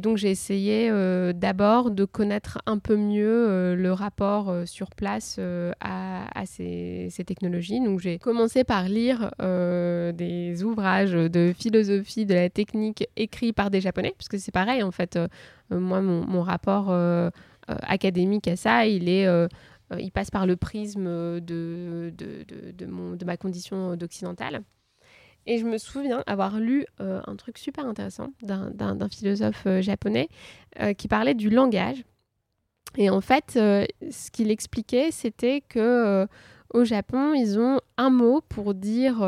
[0.00, 0.90] donc j'ai essayé
[1.32, 5.40] d'abord de connaître un peu mieux le rapport sur place
[5.80, 7.80] à, ces, technologies.
[7.80, 13.80] Donc j'ai commencé par lire des ouvrages de philosophie de la technique écrits par des
[13.80, 15.18] Japonais, parce que c'est pareil en fait.
[15.70, 16.92] moi, mon, rapport
[17.66, 19.26] académique à ça, il est
[19.92, 24.62] euh, il passe par le prisme de, de, ma condition d'occidentale.
[25.46, 30.28] Et je me souviens avoir lu euh, un truc super intéressant d'un philosophe euh, japonais
[30.96, 32.04] qui parlait du langage.
[32.96, 36.26] Et en fait, ce qu'il expliquait, c'était que
[36.72, 39.22] au Japon, ils ont un mot pour dire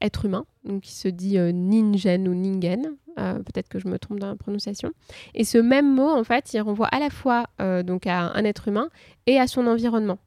[0.00, 2.96] être humain, donc il se dit ningen ou ningen.
[3.16, 4.90] Peut-être que je me trompe dans la prononciation.
[5.34, 7.44] Et ce même mot, en fait, il renvoie à la fois
[7.84, 8.88] donc à un être humain
[9.26, 10.18] et à son environnement.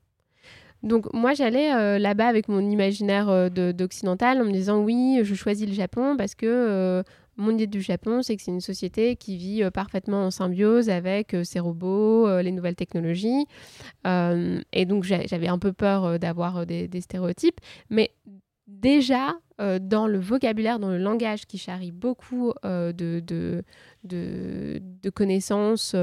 [0.84, 5.36] Donc moi j'allais euh, là-bas avec mon imaginaire euh, d'occidental en me disant oui je
[5.36, 7.04] choisis le Japon parce que euh,
[7.38, 11.36] mon idée du Japon c'est que c'est une société qui vit parfaitement en symbiose avec
[11.44, 13.46] ses robots, les nouvelles technologies.
[14.06, 17.60] Et donc j'avais un peu peur d'avoir des, stéréotypes.
[17.90, 18.12] Mais
[18.68, 23.64] déjà dans le vocabulaire, dans le langage qui charrie beaucoup de,
[25.16, 25.96] connaissances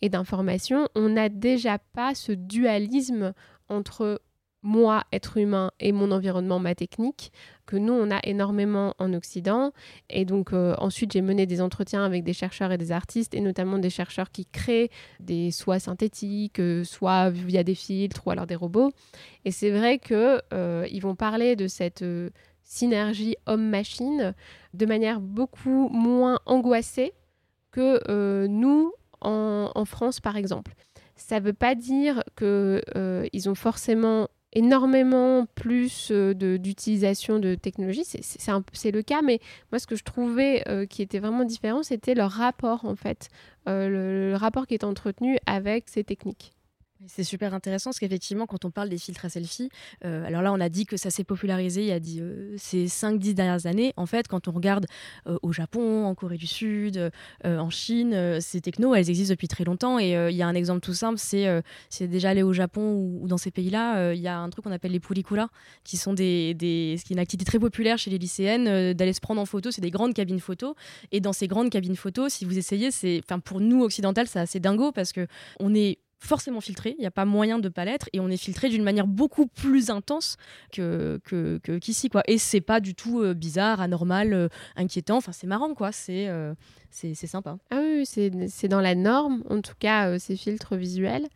[0.00, 3.34] et d'informations, on n'a déjà pas ce dualisme
[3.68, 4.20] entre
[4.62, 7.32] moi, être humain, et mon environnement, ma technique,
[7.66, 9.72] que nous, on a énormément en Occident.
[10.10, 13.40] Et donc, euh, ensuite, j'ai mené des entretiens avec des chercheurs et des artistes, et
[13.40, 14.90] notamment des chercheurs qui créent
[15.20, 18.90] des soies synthétiques, euh, soit via des filtres ou alors des robots.
[19.44, 22.04] Et c'est vrai qu'ils euh, vont parler de cette
[22.62, 24.34] synergie homme-machine
[24.74, 27.12] de manière beaucoup moins angoissée
[27.70, 30.74] que nous en, en, France, par exemple.
[31.18, 38.04] Ça ne veut pas dire qu'ils ont forcément énormément plus euh, d'utilisation de, technologie.
[38.04, 39.40] C'est le cas, mais
[39.70, 43.28] moi, ce que je trouvais euh, qui était vraiment différent, c'était leur rapport, en fait,
[43.68, 46.52] euh, le, rapport qui est entretenu avec ces techniques.
[47.06, 49.68] C'est super intéressant parce qu'effectivement, quand on parle des filtres à selfie,
[50.04, 52.86] euh, alors là, on a dit que ça s'est popularisé il y a euh, ces
[52.86, 53.92] 5-10 dernières années.
[53.96, 54.86] En fait, quand on regarde
[55.28, 57.10] euh, au Japon, en Corée du Sud,
[57.44, 60.00] en Chine, ces technos, elles existent depuis très longtemps.
[60.00, 63.38] Et il y a un exemple tout simple c'est déjà aller au Japon ou, dans
[63.38, 65.48] ces pays-là, il y a un truc qu'on appelle les pulikula,
[65.84, 69.12] qui sont des, des, ce qui est une activité très populaire chez les lycéennes, d'aller
[69.12, 69.70] se prendre en photo.
[69.70, 70.74] C'est des grandes cabines photo.
[71.12, 72.90] Et dans ces grandes cabines photo, si vous essayez,
[73.44, 75.26] pour nous occidentales, c'est assez dingo parce que
[75.60, 78.36] on est forcément filtré, il n'y a pas moyen de pas l'être, et on est
[78.36, 80.36] filtré d'une manière beaucoup plus intense
[80.72, 81.20] que,
[81.80, 82.08] qu'ici.
[82.08, 82.22] quoi.
[82.26, 85.92] Et c'est pas du tout euh, bizarre, anormal, euh, inquiétant, enfin c'est marrant, quoi.
[85.92, 86.54] C'est, euh,
[86.90, 87.58] c'est, sympa.
[87.70, 91.28] Ah oui, c'est dans la norme, en tout cas, ces filtres visuels.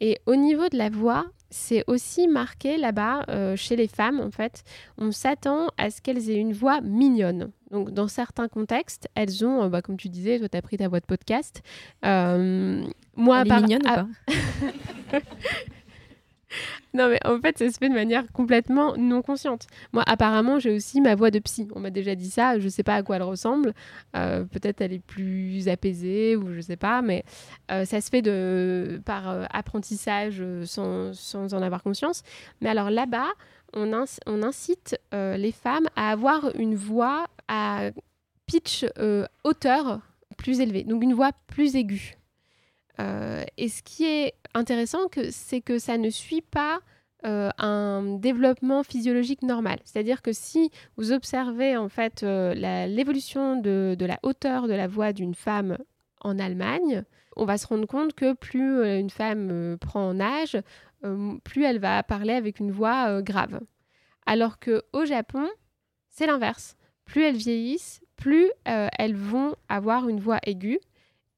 [0.00, 4.30] Et au niveau de la voix, c'est aussi marqué là-bas, euh, chez les femmes en
[4.30, 4.62] fait.
[4.98, 7.50] On s'attend à ce qu'elles aient une voix mignonne.
[7.70, 10.76] Donc dans certains contextes, elles ont, euh, bah, comme tu disais, toi tu as pris
[10.76, 11.62] ta voix de podcast.
[12.04, 12.84] Euh,
[13.16, 14.08] moi, Elle est mignonne ou pas?
[16.94, 19.66] non, mais en fait, ça se fait de manière complètement non consciente.
[19.92, 21.68] Moi, apparemment, j'ai aussi ma voix de psy.
[21.74, 22.58] On m'a déjà dit ça.
[22.58, 23.74] Je sais pas à quoi elle ressemble.
[24.16, 27.02] Euh, peut-être elle est plus apaisée ou je sais pas.
[27.02, 27.24] Mais
[27.70, 32.22] euh, ça se fait de, par euh, apprentissage sans, sans, en avoir conscience.
[32.60, 33.28] Mais alors là-bas,
[33.74, 33.92] on,
[34.26, 37.90] on, incite les femmes à avoir une voix à
[38.46, 38.86] pitch
[39.44, 40.00] hauteur
[40.38, 40.84] plus élevée.
[40.84, 42.17] Donc une voix plus aiguë.
[42.98, 46.80] Et ce qui est intéressant, c'est que ça ne suit pas
[47.26, 49.80] euh, un développement physiologique normal.
[49.84, 52.54] C'est-à-dire que si vous observez en fait euh,
[52.86, 55.78] l'évolution de, la hauteur de la voix d'une femme
[56.20, 57.02] en Allemagne,
[57.34, 60.58] on va se rendre compte que plus euh, une femme prend en âge,
[61.42, 63.60] plus elle va parler avec une voix grave.
[64.26, 65.48] Alors que au Japon,
[66.10, 66.76] c'est l'inverse.
[67.04, 70.80] Plus elles vieillissent, plus elles vont avoir une voix aiguë.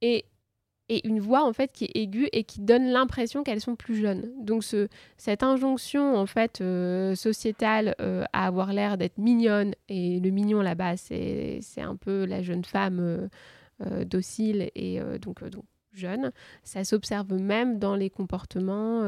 [0.01, 0.25] Et
[0.91, 3.95] et une voix en fait qui est aiguë et qui donne l'impression qu'elles sont plus
[3.95, 4.29] jeunes.
[4.43, 10.19] Donc ce, cette injonction en fait euh, sociétale euh, à avoir l'air d'être mignonne et
[10.19, 12.99] le mignon là-bas c'est un peu la jeune femme
[13.81, 16.33] euh, docile et donc, donc jeune,
[16.65, 19.05] ça s'observe même dans les comportements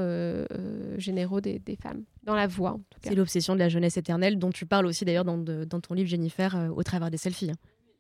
[0.96, 3.10] généraux des, des, femmes, dans la voix en tout cas.
[3.10, 6.08] C'est l'obsession de la jeunesse éternelle dont tu parles aussi d'ailleurs dans, dans, ton livre
[6.08, 7.50] Jennifer au travers des selfies.
[7.50, 7.56] Hein.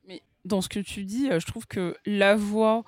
[0.08, 2.84] Mais dans ce que tu dis, je trouve que la voix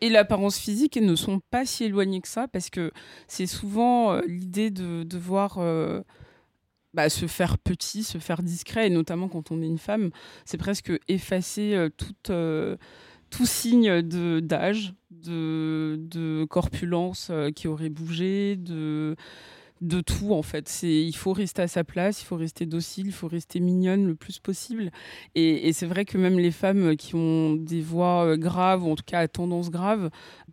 [0.00, 2.92] et l'apparence physique ne sont pas si éloignés que ça parce que
[3.28, 6.02] c'est souvent euh, l'idée de devoir euh,
[6.92, 10.10] bah, se faire petit, se faire discret, et notamment quand on est une femme,
[10.44, 11.74] c'est presque effacer
[12.30, 12.76] euh,
[13.30, 14.02] tout signe
[14.40, 19.16] d'âge, de, de, corpulence qui aurait bougé, de
[19.84, 20.68] de tout en fait.
[20.68, 24.06] C'est il faut rester à sa place, il faut rester docile, il faut rester mignonne
[24.06, 24.90] le plus possible.
[25.34, 28.96] Et, c'est vrai que même les femmes qui ont des voix euh, graves ou en
[28.96, 30.10] tout cas à tendance grave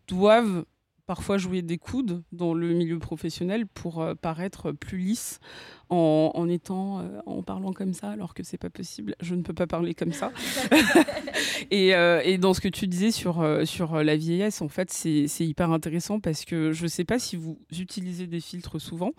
[0.08, 0.66] doivent
[1.12, 5.42] parfois jouer des coudes dans le milieu professionnel pour euh, paraître plus lisse
[5.90, 9.14] en, étant euh, en parlant comme ça alors que c'est pas possible.
[9.20, 10.32] Je ne peux pas parler comme ça.
[11.70, 15.28] Et, euh, et, dans ce que tu disais sur sur la vieillesse en fait c'est
[15.40, 19.12] hyper intéressant parce que je sais pas si vous utilisez des filtres souvent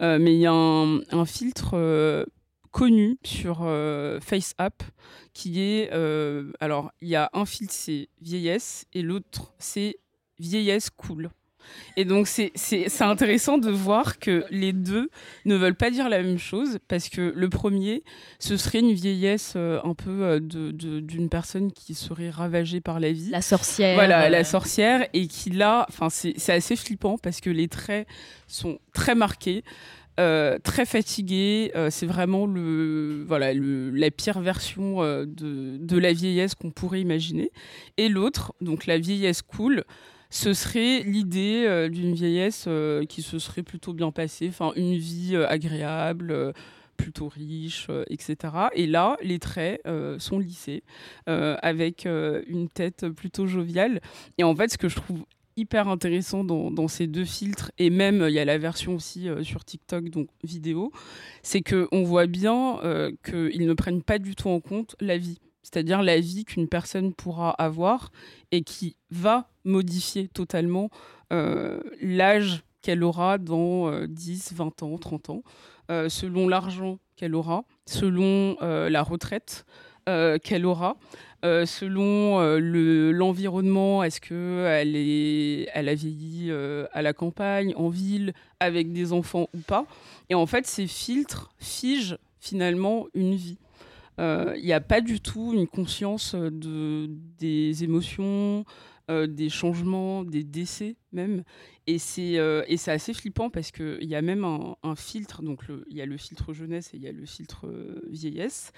[0.00, 2.26] mais il y a un, un filtre
[2.72, 3.58] connu sur
[4.20, 4.82] FaceApp
[5.34, 5.92] qui est
[6.60, 9.96] alors il y a un filtre c'est vieillesse et l'autre c'est
[10.38, 11.30] vieillesse cool.
[11.96, 15.10] Et donc, c'est intéressant de voir que les deux
[15.44, 18.02] ne veulent pas dire la même chose, parce que le premier,
[18.38, 23.12] ce serait une vieillesse euh, un peu euh, d'une personne qui serait ravagée par la
[23.12, 23.30] vie.
[23.30, 23.94] La sorcière.
[23.94, 28.06] Voilà, la sorcière, et qui là, c'est assez flippant, parce que les traits
[28.46, 29.64] sont très marqués.
[30.20, 31.72] Euh, très fatigué.
[31.90, 37.50] c'est vraiment le, voilà, le, la pire version de, de, la vieillesse qu'on pourrait imaginer.
[37.96, 39.82] Et l'autre, donc la vieillesse cool,
[40.34, 44.96] ce serait l'idée euh, d'une vieillesse euh, qui se serait plutôt bien passée, enfin une
[44.96, 46.52] vie euh, agréable,
[46.96, 48.36] plutôt riche, etc.
[48.74, 49.82] Et là, les traits
[50.18, 50.84] sont lissés,
[51.26, 54.00] avec une tête plutôt joviale.
[54.38, 55.24] Et en fait, ce que je trouve
[55.56, 59.64] hyper intéressant dans, ces deux filtres, et même il y a la version aussi sur
[59.64, 60.92] TikTok, donc vidéo,
[61.42, 62.78] c'est qu'on voit bien
[63.24, 67.12] qu'ils ne prennent pas du tout en compte la vie c'est-à-dire la vie qu'une personne
[67.12, 68.12] pourra avoir
[68.52, 70.90] et qui va modifier totalement
[72.00, 75.42] l'âge qu'elle aura dans 10, 20 ans, 30 ans,
[75.88, 79.64] selon l'argent qu'elle aura, selon la retraite,
[80.06, 80.98] euh, qu'elle aura.
[81.46, 86.52] Euh, selon euh, l'environnement, est-ce qu'elle est, elle a vieilli
[86.92, 89.86] à la campagne, en ville, avec des enfants ou pas.
[90.28, 93.56] Et en fait, ces filtres figent finalement une vie.
[94.18, 97.08] Il n'y a pas du tout une conscience de,
[97.38, 98.64] des émotions,
[99.10, 101.44] euh, des changements, des décès même.
[101.86, 105.60] Et c'est euh, assez flippant parce qu'il y a même un, filtre, donc
[105.90, 108.72] il y a le filtre jeunesse et il y a le filtre euh, vieillesse.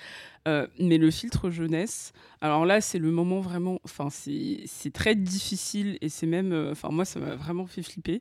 [0.47, 6.09] mais le filtre jeunesse, alors là, c'est le moment vraiment, enfin, c'est très difficile et
[6.09, 8.21] c'est même, enfin, moi, ça m'a vraiment fait flipper.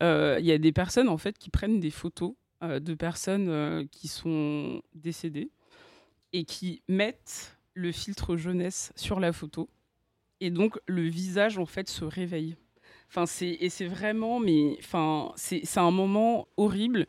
[0.00, 2.32] Il y a des personnes, en fait, qui prennent des photos
[2.62, 5.50] de personnes qui sont décédées
[6.34, 9.70] et qui mettent le filtre jeunesse sur la photo
[10.40, 12.56] et donc le visage en fait se réveille.
[13.08, 17.06] Enfin, c'est et c'est vraiment, mais enfin, c'est un moment horrible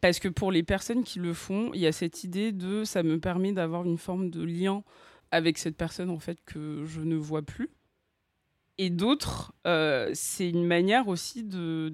[0.00, 3.02] parce que pour les personnes qui le font, il y a cette idée de ça
[3.02, 4.84] me permet d'avoir une forme de lien
[5.30, 7.70] avec cette personne en fait que je ne vois plus.
[8.78, 11.92] Et d'autres, euh, c'est une manière aussi de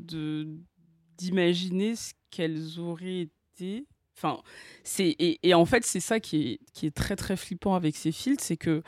[1.16, 3.86] d'imaginer ce qu'elles auraient été.
[4.16, 4.40] Enfin,
[4.84, 8.12] c'est et, en fait c'est ça qui est qui est très très flippant avec ces
[8.12, 8.82] filtres, c'est que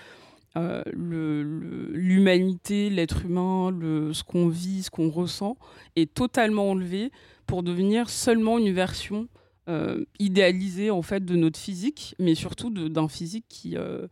[0.56, 3.70] euh, l'humanité, l'être humain,
[4.12, 5.56] ce qu'on vit, ce qu'on ressent,
[5.96, 7.10] est totalement enlevé
[7.46, 9.28] pour devenir seulement une version
[9.68, 14.06] euh, idéalisée en fait de notre physique, mais surtout d'un physique qui, euh,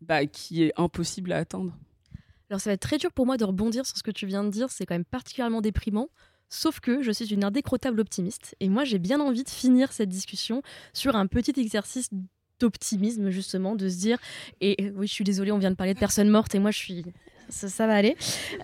[0.00, 1.76] bah, qui est impossible à atteindre.
[2.48, 4.44] Alors ça va être très dur pour moi de rebondir sur ce que tu viens
[4.44, 6.08] de dire, c'est quand même particulièrement déprimant.
[6.56, 10.08] Sauf que je suis une indécrottable optimiste et moi j'ai bien envie de finir cette
[10.08, 12.10] discussion sur un petit exercice
[12.60, 14.18] d'optimisme justement, de se dire,
[14.60, 16.78] et oui je suis désolée, on vient de parler de personnes mortes et moi je
[16.78, 17.04] suis
[17.48, 18.16] ça, va aller.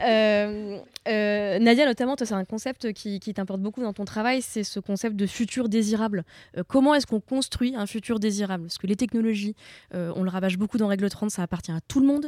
[0.05, 0.79] Euh,
[1.09, 5.17] euh, Nadia, notamment, c'est un concept qui, t'importe beaucoup dans ton travail, c'est ce concept
[5.17, 6.25] de futur désirable.
[6.57, 8.65] Euh, comment est-ce qu'on construit un futur désirable?
[8.65, 9.55] Parce que les technologies,
[9.93, 12.27] on le rabâche beaucoup dans Règle 30, ça appartient à tout le monde,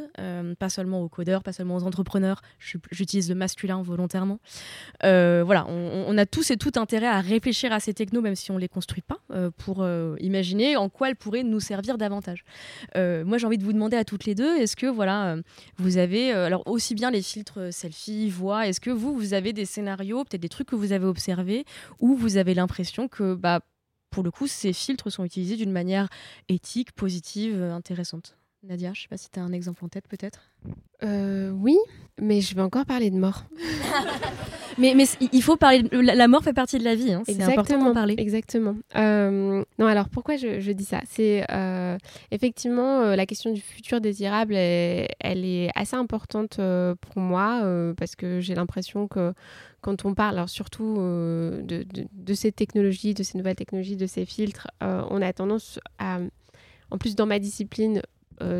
[0.57, 2.41] pas seulement aux codeurs, pas seulement aux entrepreneurs.
[2.91, 4.39] J'utilise le masculin volontairement.
[5.01, 8.55] voilà, on, a tous et toutes intérêt à réfléchir à ces technos, même si on
[8.55, 9.19] ne les construit pas,
[9.57, 9.85] pour
[10.19, 12.43] imaginer en quoi elles pourraient nous servir davantage.
[12.95, 15.37] moi, j'ai envie de vous demander à toutes les deux, est-ce que voilà,
[15.77, 19.53] vous avez alors aussi bien les filtres euh, selfie, voix, est-ce que vous, vous avez
[19.53, 21.65] des scénarios, peut-être des trucs que vous avez observés,
[21.99, 23.61] où vous avez l'impression que, bah,
[24.09, 26.07] pour le coup, ces filtres sont utilisés d'une manière
[26.49, 28.37] éthique, positive, euh, intéressante?
[28.63, 30.49] Nadia, je sais pas si tu as un exemple en tête peut-être
[31.01, 31.77] Oui,
[32.21, 33.43] mais je vais encore parler de mort.
[34.77, 35.83] mais, mais il faut parler.
[35.91, 37.11] la mort fait partie de la vie.
[37.11, 37.23] Hein.
[37.25, 38.15] C'est important d'en parler.
[38.17, 38.75] Exactement.
[38.95, 41.01] Euh, non, alors pourquoi je, dis ça?
[41.09, 41.97] C'est euh,
[42.31, 44.55] effectivement euh, la question du futur désirable.
[44.55, 46.55] Elle, est assez importante
[47.01, 47.61] pour moi
[47.97, 49.33] parce que j'ai l'impression que
[49.81, 54.25] quand on parle, alors surtout de, de, ces technologies, de ces nouvelles technologies, de ces
[54.25, 56.19] filtres, on a tendance à
[56.93, 58.01] en plus dans ma discipline, euh,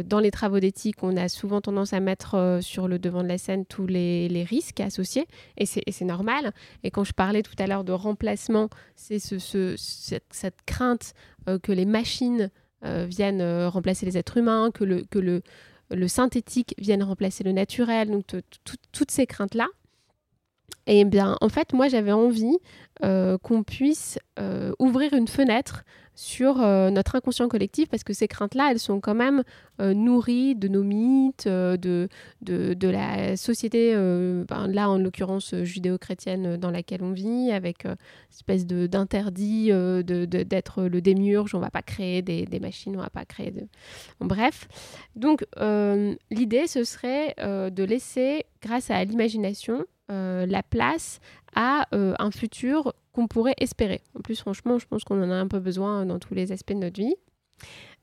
[0.03, 3.27] dans les travaux d'éthique, on a souvent tendance à mettre euh, sur le devant de
[3.27, 5.27] la scène tous les, risques associés,
[5.57, 6.51] et c'est normal.
[6.84, 11.13] Et quand je parlais tout à l'heure de remplacement, c'est ce, cette, crainte
[11.47, 12.49] euh, que les machines
[13.07, 15.05] viennent remplacer les êtres humains, que le,
[15.89, 18.25] le synthétique vienne remplacer le naturel, donc
[18.91, 19.67] toutes ces craintes-là.
[20.86, 22.57] Et bien, en fait, moi, j'avais envie
[23.01, 24.20] qu'on puisse
[24.80, 25.84] ouvrir une fenêtre
[26.16, 29.43] sur euh, notre inconscient collectif parce que ces craintes-là, elles sont quand même
[29.82, 32.07] euh, nourries de nos mythes, euh, de,
[32.41, 37.95] de, la société, ben, là en l'occurrence judéo-chrétienne dans laquelle on vit, avec une
[38.32, 39.72] espèce d'interdit
[40.03, 43.64] d'être le démiurge, on va pas créer des, des, machines, on va pas créer de...
[44.20, 44.68] bref.
[45.16, 45.45] Donc
[46.30, 49.86] l'idée, ce serait de laisser, grâce à l'imagination,
[50.45, 51.20] la place
[51.55, 54.01] à un futur qu'on pourrait espérer.
[54.18, 56.74] En plus, franchement, je pense qu'on en a un peu besoin dans tous les aspects
[56.74, 57.16] de notre vie.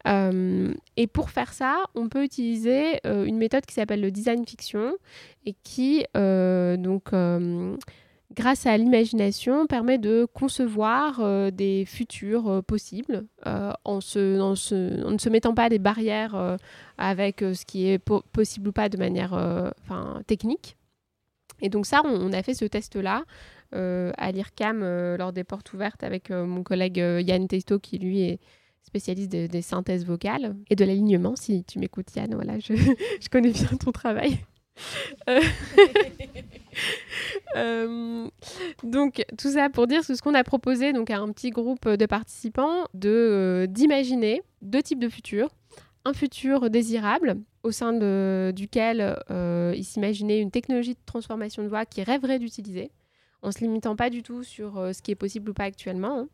[0.06, 4.46] Euh, et pour faire ça, on peut utiliser euh, une méthode qui s'appelle le design
[4.46, 4.94] fiction
[5.44, 7.10] et qui, euh, donc,
[8.34, 14.52] grâce à l'imagination, permet de concevoir des futurs possibles en, se, en,
[15.10, 16.56] ne se mettant pas des barrières
[16.96, 19.72] avec ce qui est possible ou pas de manière
[20.26, 20.76] technique.
[21.62, 23.24] Et donc ça, on a fait ce test-là
[23.72, 27.98] euh, à l'IRCAM euh, lors des portes ouvertes avec euh, mon collègue Yann Testo qui
[27.98, 28.40] lui est
[28.82, 31.36] spécialiste des synthèses vocales et de l'alignement.
[31.36, 32.74] Si tu m'écoutes Yann, voilà, je,
[33.20, 34.38] je, connais bien ton travail.
[38.82, 42.06] Donc tout ça pour dire ce qu'on a proposé donc à un petit groupe de
[42.06, 45.50] participants de d'imaginer deux types de futurs.
[46.04, 51.68] Un futur désirable au sein de, duquel euh, ils s'imaginaient une technologie de transformation de
[51.68, 52.90] voix qu'ils rêveraient d'utiliser,
[53.42, 56.20] en se limitant pas du tout sur ce qui est possible ou pas actuellement.
[56.20, 56.28] Hein.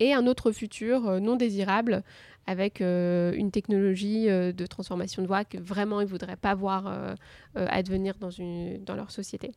[0.00, 2.02] Et un autre futur non désirable
[2.46, 7.16] avec une technologie de transformation de voix que vraiment ils voudraient pas voir
[7.54, 9.52] advenir dans, une, dans leur société.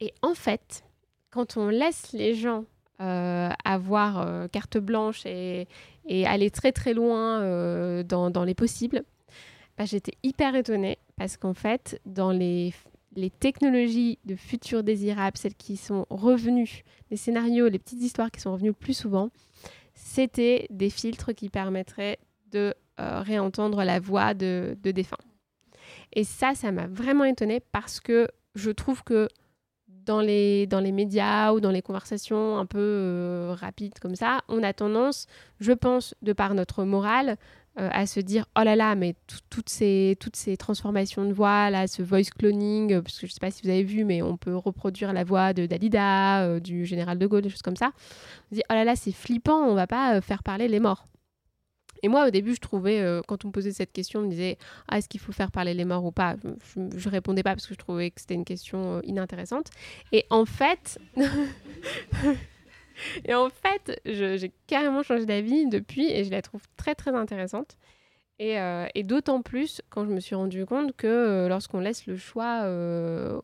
[0.00, 0.84] Et en fait,
[1.30, 2.64] quand on laisse les gens
[3.00, 5.68] euh, avoir euh, carte blanche et,
[6.24, 9.04] aller très très loin euh, dans, les possibles,
[9.76, 12.72] bah, j'étais hyper étonnée parce qu'en fait, dans les,
[13.40, 18.52] technologies de futurs désirables, celles qui sont revenues, les scénarios, les petites histoires qui sont
[18.52, 19.30] revenues le plus souvent,
[19.94, 22.18] c'était des filtres qui permettraient
[22.50, 25.16] de réentendre la voix de, de défunts.
[26.12, 29.28] Et ça, ça m'a vraiment étonnée parce que je trouve que
[29.88, 34.40] dans les, dans les médias ou dans les conversations un peu euh, rapides comme ça,
[34.48, 35.26] on a tendance,
[35.60, 37.36] je pense, de par notre morale,
[37.78, 39.14] euh, à se dire oh là là, mais
[39.50, 43.32] toutes ces, toutes ces transformations de voix, là, ce voice cloning, euh, parce que je
[43.32, 46.60] ne sais pas si vous avez vu, mais on peut reproduire la voix de Dalida,
[46.60, 47.92] du général de Gaulle, des choses comme ça.
[47.94, 51.06] On se dit oh là là, c'est flippant, on va pas faire parler les morts.
[52.02, 54.30] Et moi, au début, je trouvais, euh, quand on me posait cette question, on me
[54.30, 54.58] disait
[54.88, 56.36] ah, est-ce qu'il faut faire parler les morts ou pas?
[56.74, 59.70] Je, ne répondais pas parce que je trouvais que c'était une question euh, inintéressante.
[60.12, 60.98] Et en fait.
[63.24, 67.76] et en fait, j'ai carrément changé d'avis depuis et je la trouve très très intéressante.
[68.38, 72.64] Et, euh, d'autant plus quand je me suis rendu compte que lorsqu'on laisse le choix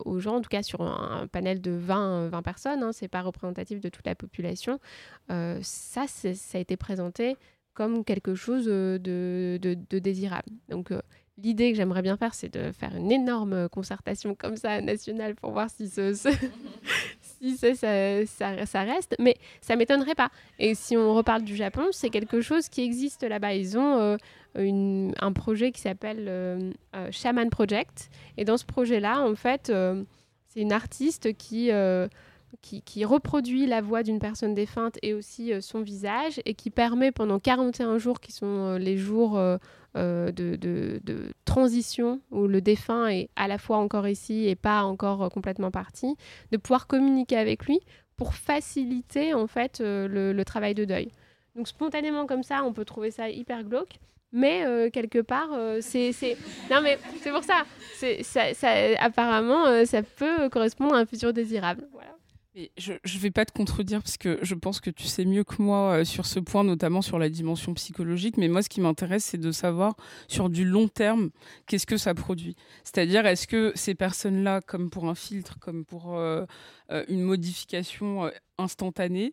[0.05, 3.23] aux gens, en tout cas sur un, panel de 20, 20 personnes, hein, c'est pas
[3.23, 4.79] représentatif de toute la population,
[5.29, 7.37] ça, ça a été présenté
[7.75, 10.49] comme quelque chose euh, de, de, désirable.
[10.69, 11.01] Donc euh,
[11.39, 15.53] l'idée que j'aimerais bien faire, c'est de faire une énorme concertation comme ça nationale pour
[15.53, 16.13] voir si, ce,
[17.43, 19.17] si ça, reste.
[19.19, 20.31] Mais ça m'étonnerait pas.
[20.59, 23.55] Et si on reparle du Japon, c'est quelque chose qui existe là-bas.
[23.55, 24.17] Ils ont
[24.57, 26.73] euh, un projet qui s'appelle
[27.11, 28.11] Shaman Project.
[28.37, 29.73] Et dans ce projet-là, en fait,
[30.49, 31.71] c'est une artiste qui
[32.61, 37.13] qui, reproduit la voix d'une personne défunte et aussi euh, son visage et qui permet
[37.13, 39.41] pendant 41 jours, qui sont euh, les jours
[39.97, 41.01] euh, de,
[41.45, 46.17] transition où le défunt est à la fois encore ici et pas encore complètement parti,
[46.51, 47.81] de pouvoir communiquer avec lui
[48.17, 51.11] pour faciliter en fait le, travail de deuil.
[51.55, 53.99] Donc spontanément comme ça, on peut trouver ça hyper glauque.
[54.35, 56.15] Mais quelque part, c'est,
[56.71, 57.65] non mais c'est pour ça,
[58.23, 61.87] ça apparemment, ça peut correspondre à un futur désirable.
[61.93, 62.17] Voilà
[62.77, 65.63] je ne vais pas te contredire parce que je pense que tu sais mieux que
[65.63, 68.37] moi euh, sur ce point, notamment sur la dimension psychologique.
[68.37, 69.97] Mais moi, ce qui m'intéresse, c'est de savoir
[70.29, 71.31] sur du long terme,
[71.67, 72.57] qu'est-ce que ça produit.
[72.85, 76.45] C'est-à-dire, est-ce que ces personnes-là, comme pour un filtre, comme pour euh,
[76.91, 79.33] euh, une modification instantanée,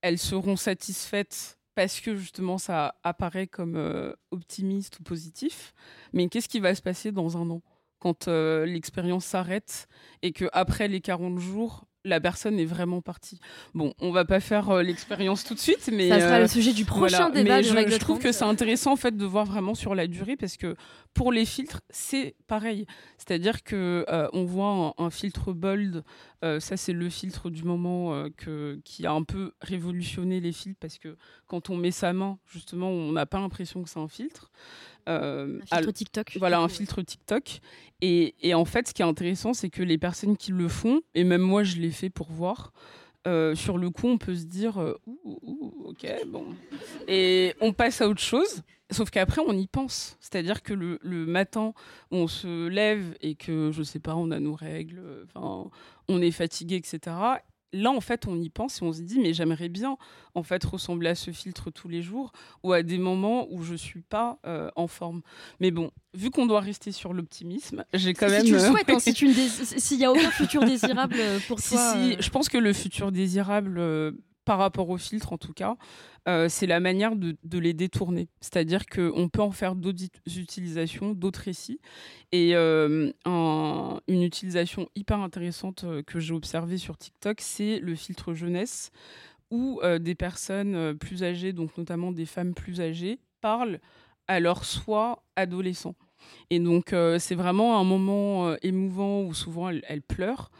[0.00, 5.74] elles seront satisfaites parce que justement ça apparaît comme optimiste ou positif?
[6.14, 7.62] Mais qu'est-ce qui va se passer dans un an
[7.98, 9.88] quand l'expérience s'arrête
[10.22, 13.40] et que après les 40 jours, la personne est vraiment partie.
[13.74, 16.48] Bon, on va pas faire euh, l'expérience tout de suite, mais ça sera le euh,
[16.48, 17.62] sujet du prochain débat.
[17.62, 20.56] je, je trouve que c'est intéressant en fait de voir vraiment sur la durée parce
[20.56, 20.76] que
[21.14, 22.86] pour les filtres, c'est pareil.
[23.18, 26.04] C'est-à-dire que euh, on voit un, filtre bold,
[26.42, 30.98] ça c'est le filtre du moment que, qui a un peu révolutionné les filtres parce
[30.98, 31.16] que
[31.48, 34.52] quand on met sa main, justement, on n'a pas l'impression que c'est un filtre.
[35.08, 36.36] Euh, un filtre TikTok.
[36.38, 37.60] Voilà, un filtre TikTok.
[38.00, 41.00] Et, et, en fait, ce qui est intéressant, c'est que les personnes qui le font,
[41.14, 42.72] et même moi, je l'ai fait pour voir,
[43.26, 44.94] euh, sur le coup, on peut se dire, euh,
[45.24, 46.46] ok, bon.
[47.08, 48.62] Et on passe à autre chose.
[48.90, 50.16] Sauf qu'après, on y pense.
[50.20, 51.72] C'est-à-dire que le, le, matin,
[52.12, 55.02] on se lève et que, je sais pas, on a nos règles,
[55.34, 57.40] on est fatigué, etc
[57.72, 59.96] là, en fait, on y pense et on se dit, mais j'aimerais bien,
[60.34, 63.74] en fait, ressembler à ce filtre tous les jours ou à des moments où je
[63.74, 65.22] suis pas euh, en forme.
[65.60, 68.36] Mais bon, vu qu'on doit rester sur l'optimisme, j'ai quand même.
[68.46, 68.98] Si tu le souhaites, hein,
[69.78, 71.92] s'il n'y a aucun futur désirable euh, pour si, toi.
[71.92, 73.80] Si, euh, je pense que le futur désirable,
[74.46, 75.76] par rapport au filtre en tout cas,
[76.28, 78.28] euh, c'est la manière de, les détourner.
[78.40, 80.04] C'est-à-dire qu'on peut en faire d'autres
[80.38, 81.80] utilisations, d'autres récits.
[82.32, 88.34] Et euh, une utilisation hyper intéressante euh, que j'ai observée sur TikTok, c'est le filtre
[88.34, 88.92] jeunesse,
[89.50, 93.78] où des personnes plus âgées, donc notamment des femmes plus âgées, parlent
[94.26, 95.94] à leur soi adolescent.
[96.50, 100.50] Et donc, c'est vraiment un moment émouvant où souvent elles pleurent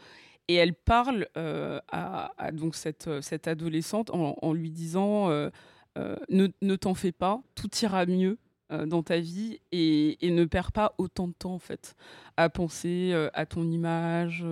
[0.47, 5.49] et elle parle euh, à, donc cette, euh, cette adolescente en, lui disant euh,
[6.29, 8.37] ne, ne t'en fais pas, tout ira mieux
[8.85, 11.95] dans ta vie et, ne perds pas autant de temps en fait
[12.35, 14.45] à penser à ton image,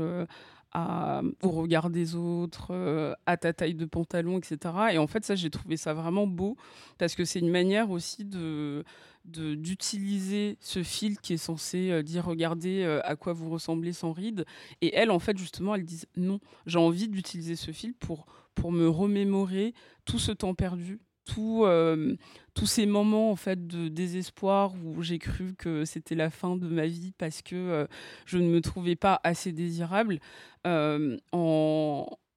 [0.74, 4.74] au regard des autres, à ta taille de pantalon, etc.
[4.94, 6.56] Et en fait, ça, j'ai trouvé ça vraiment beau
[6.98, 8.86] parce que c'est une manière aussi de
[9.26, 14.46] d'utiliser ce fil qui est censé dire regardez à quoi vous ressemblez sans ride.
[14.82, 18.72] Et elles en fait justement elles disent non j'ai envie d'utiliser ce fil pour pour
[18.72, 19.74] me remémorer
[20.06, 21.66] tout ce temps perdu tout,
[22.54, 26.68] tous ces moments en fait de désespoir où j'ai cru que c'était la fin de
[26.68, 27.88] ma vie parce que
[28.26, 30.20] je ne me trouvais pas assez désirable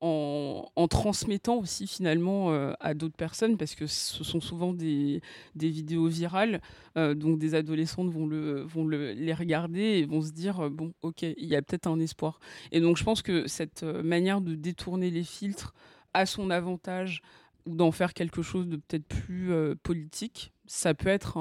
[0.00, 5.20] en, transmettant aussi finalement à d'autres personnes parce que ce sont souvent des,
[5.54, 6.60] vidéos virales
[6.94, 11.22] donc des adolescentes vont, le, vont le, les regarder et vont se dire bon ok
[11.22, 12.38] il y a peut-être un espoir
[12.72, 15.74] et donc je pense que cette manière de détourner les filtres
[16.14, 17.22] à son avantage
[17.66, 21.38] ou d'en faire quelque chose de peut-être plus euh, politique, ça peut être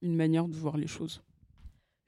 [0.00, 1.22] une manière de voir les choses.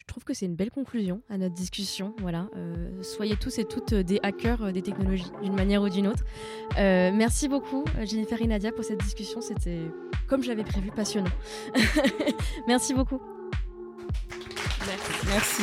[0.06, 2.14] Je trouve que c'est une belle conclusion à notre discussion.
[2.20, 6.24] Voilà, euh, soyez tous et toutes des hackers des technologies d'une manière ou d'une autre.
[6.78, 9.40] Euh, merci beaucoup Jennifer et Nadia pour cette discussion.
[9.40, 9.80] C'était,
[10.28, 11.30] comme je l'avais prévu, passionnant.
[12.68, 13.20] merci beaucoup.
[15.26, 15.62] Merci.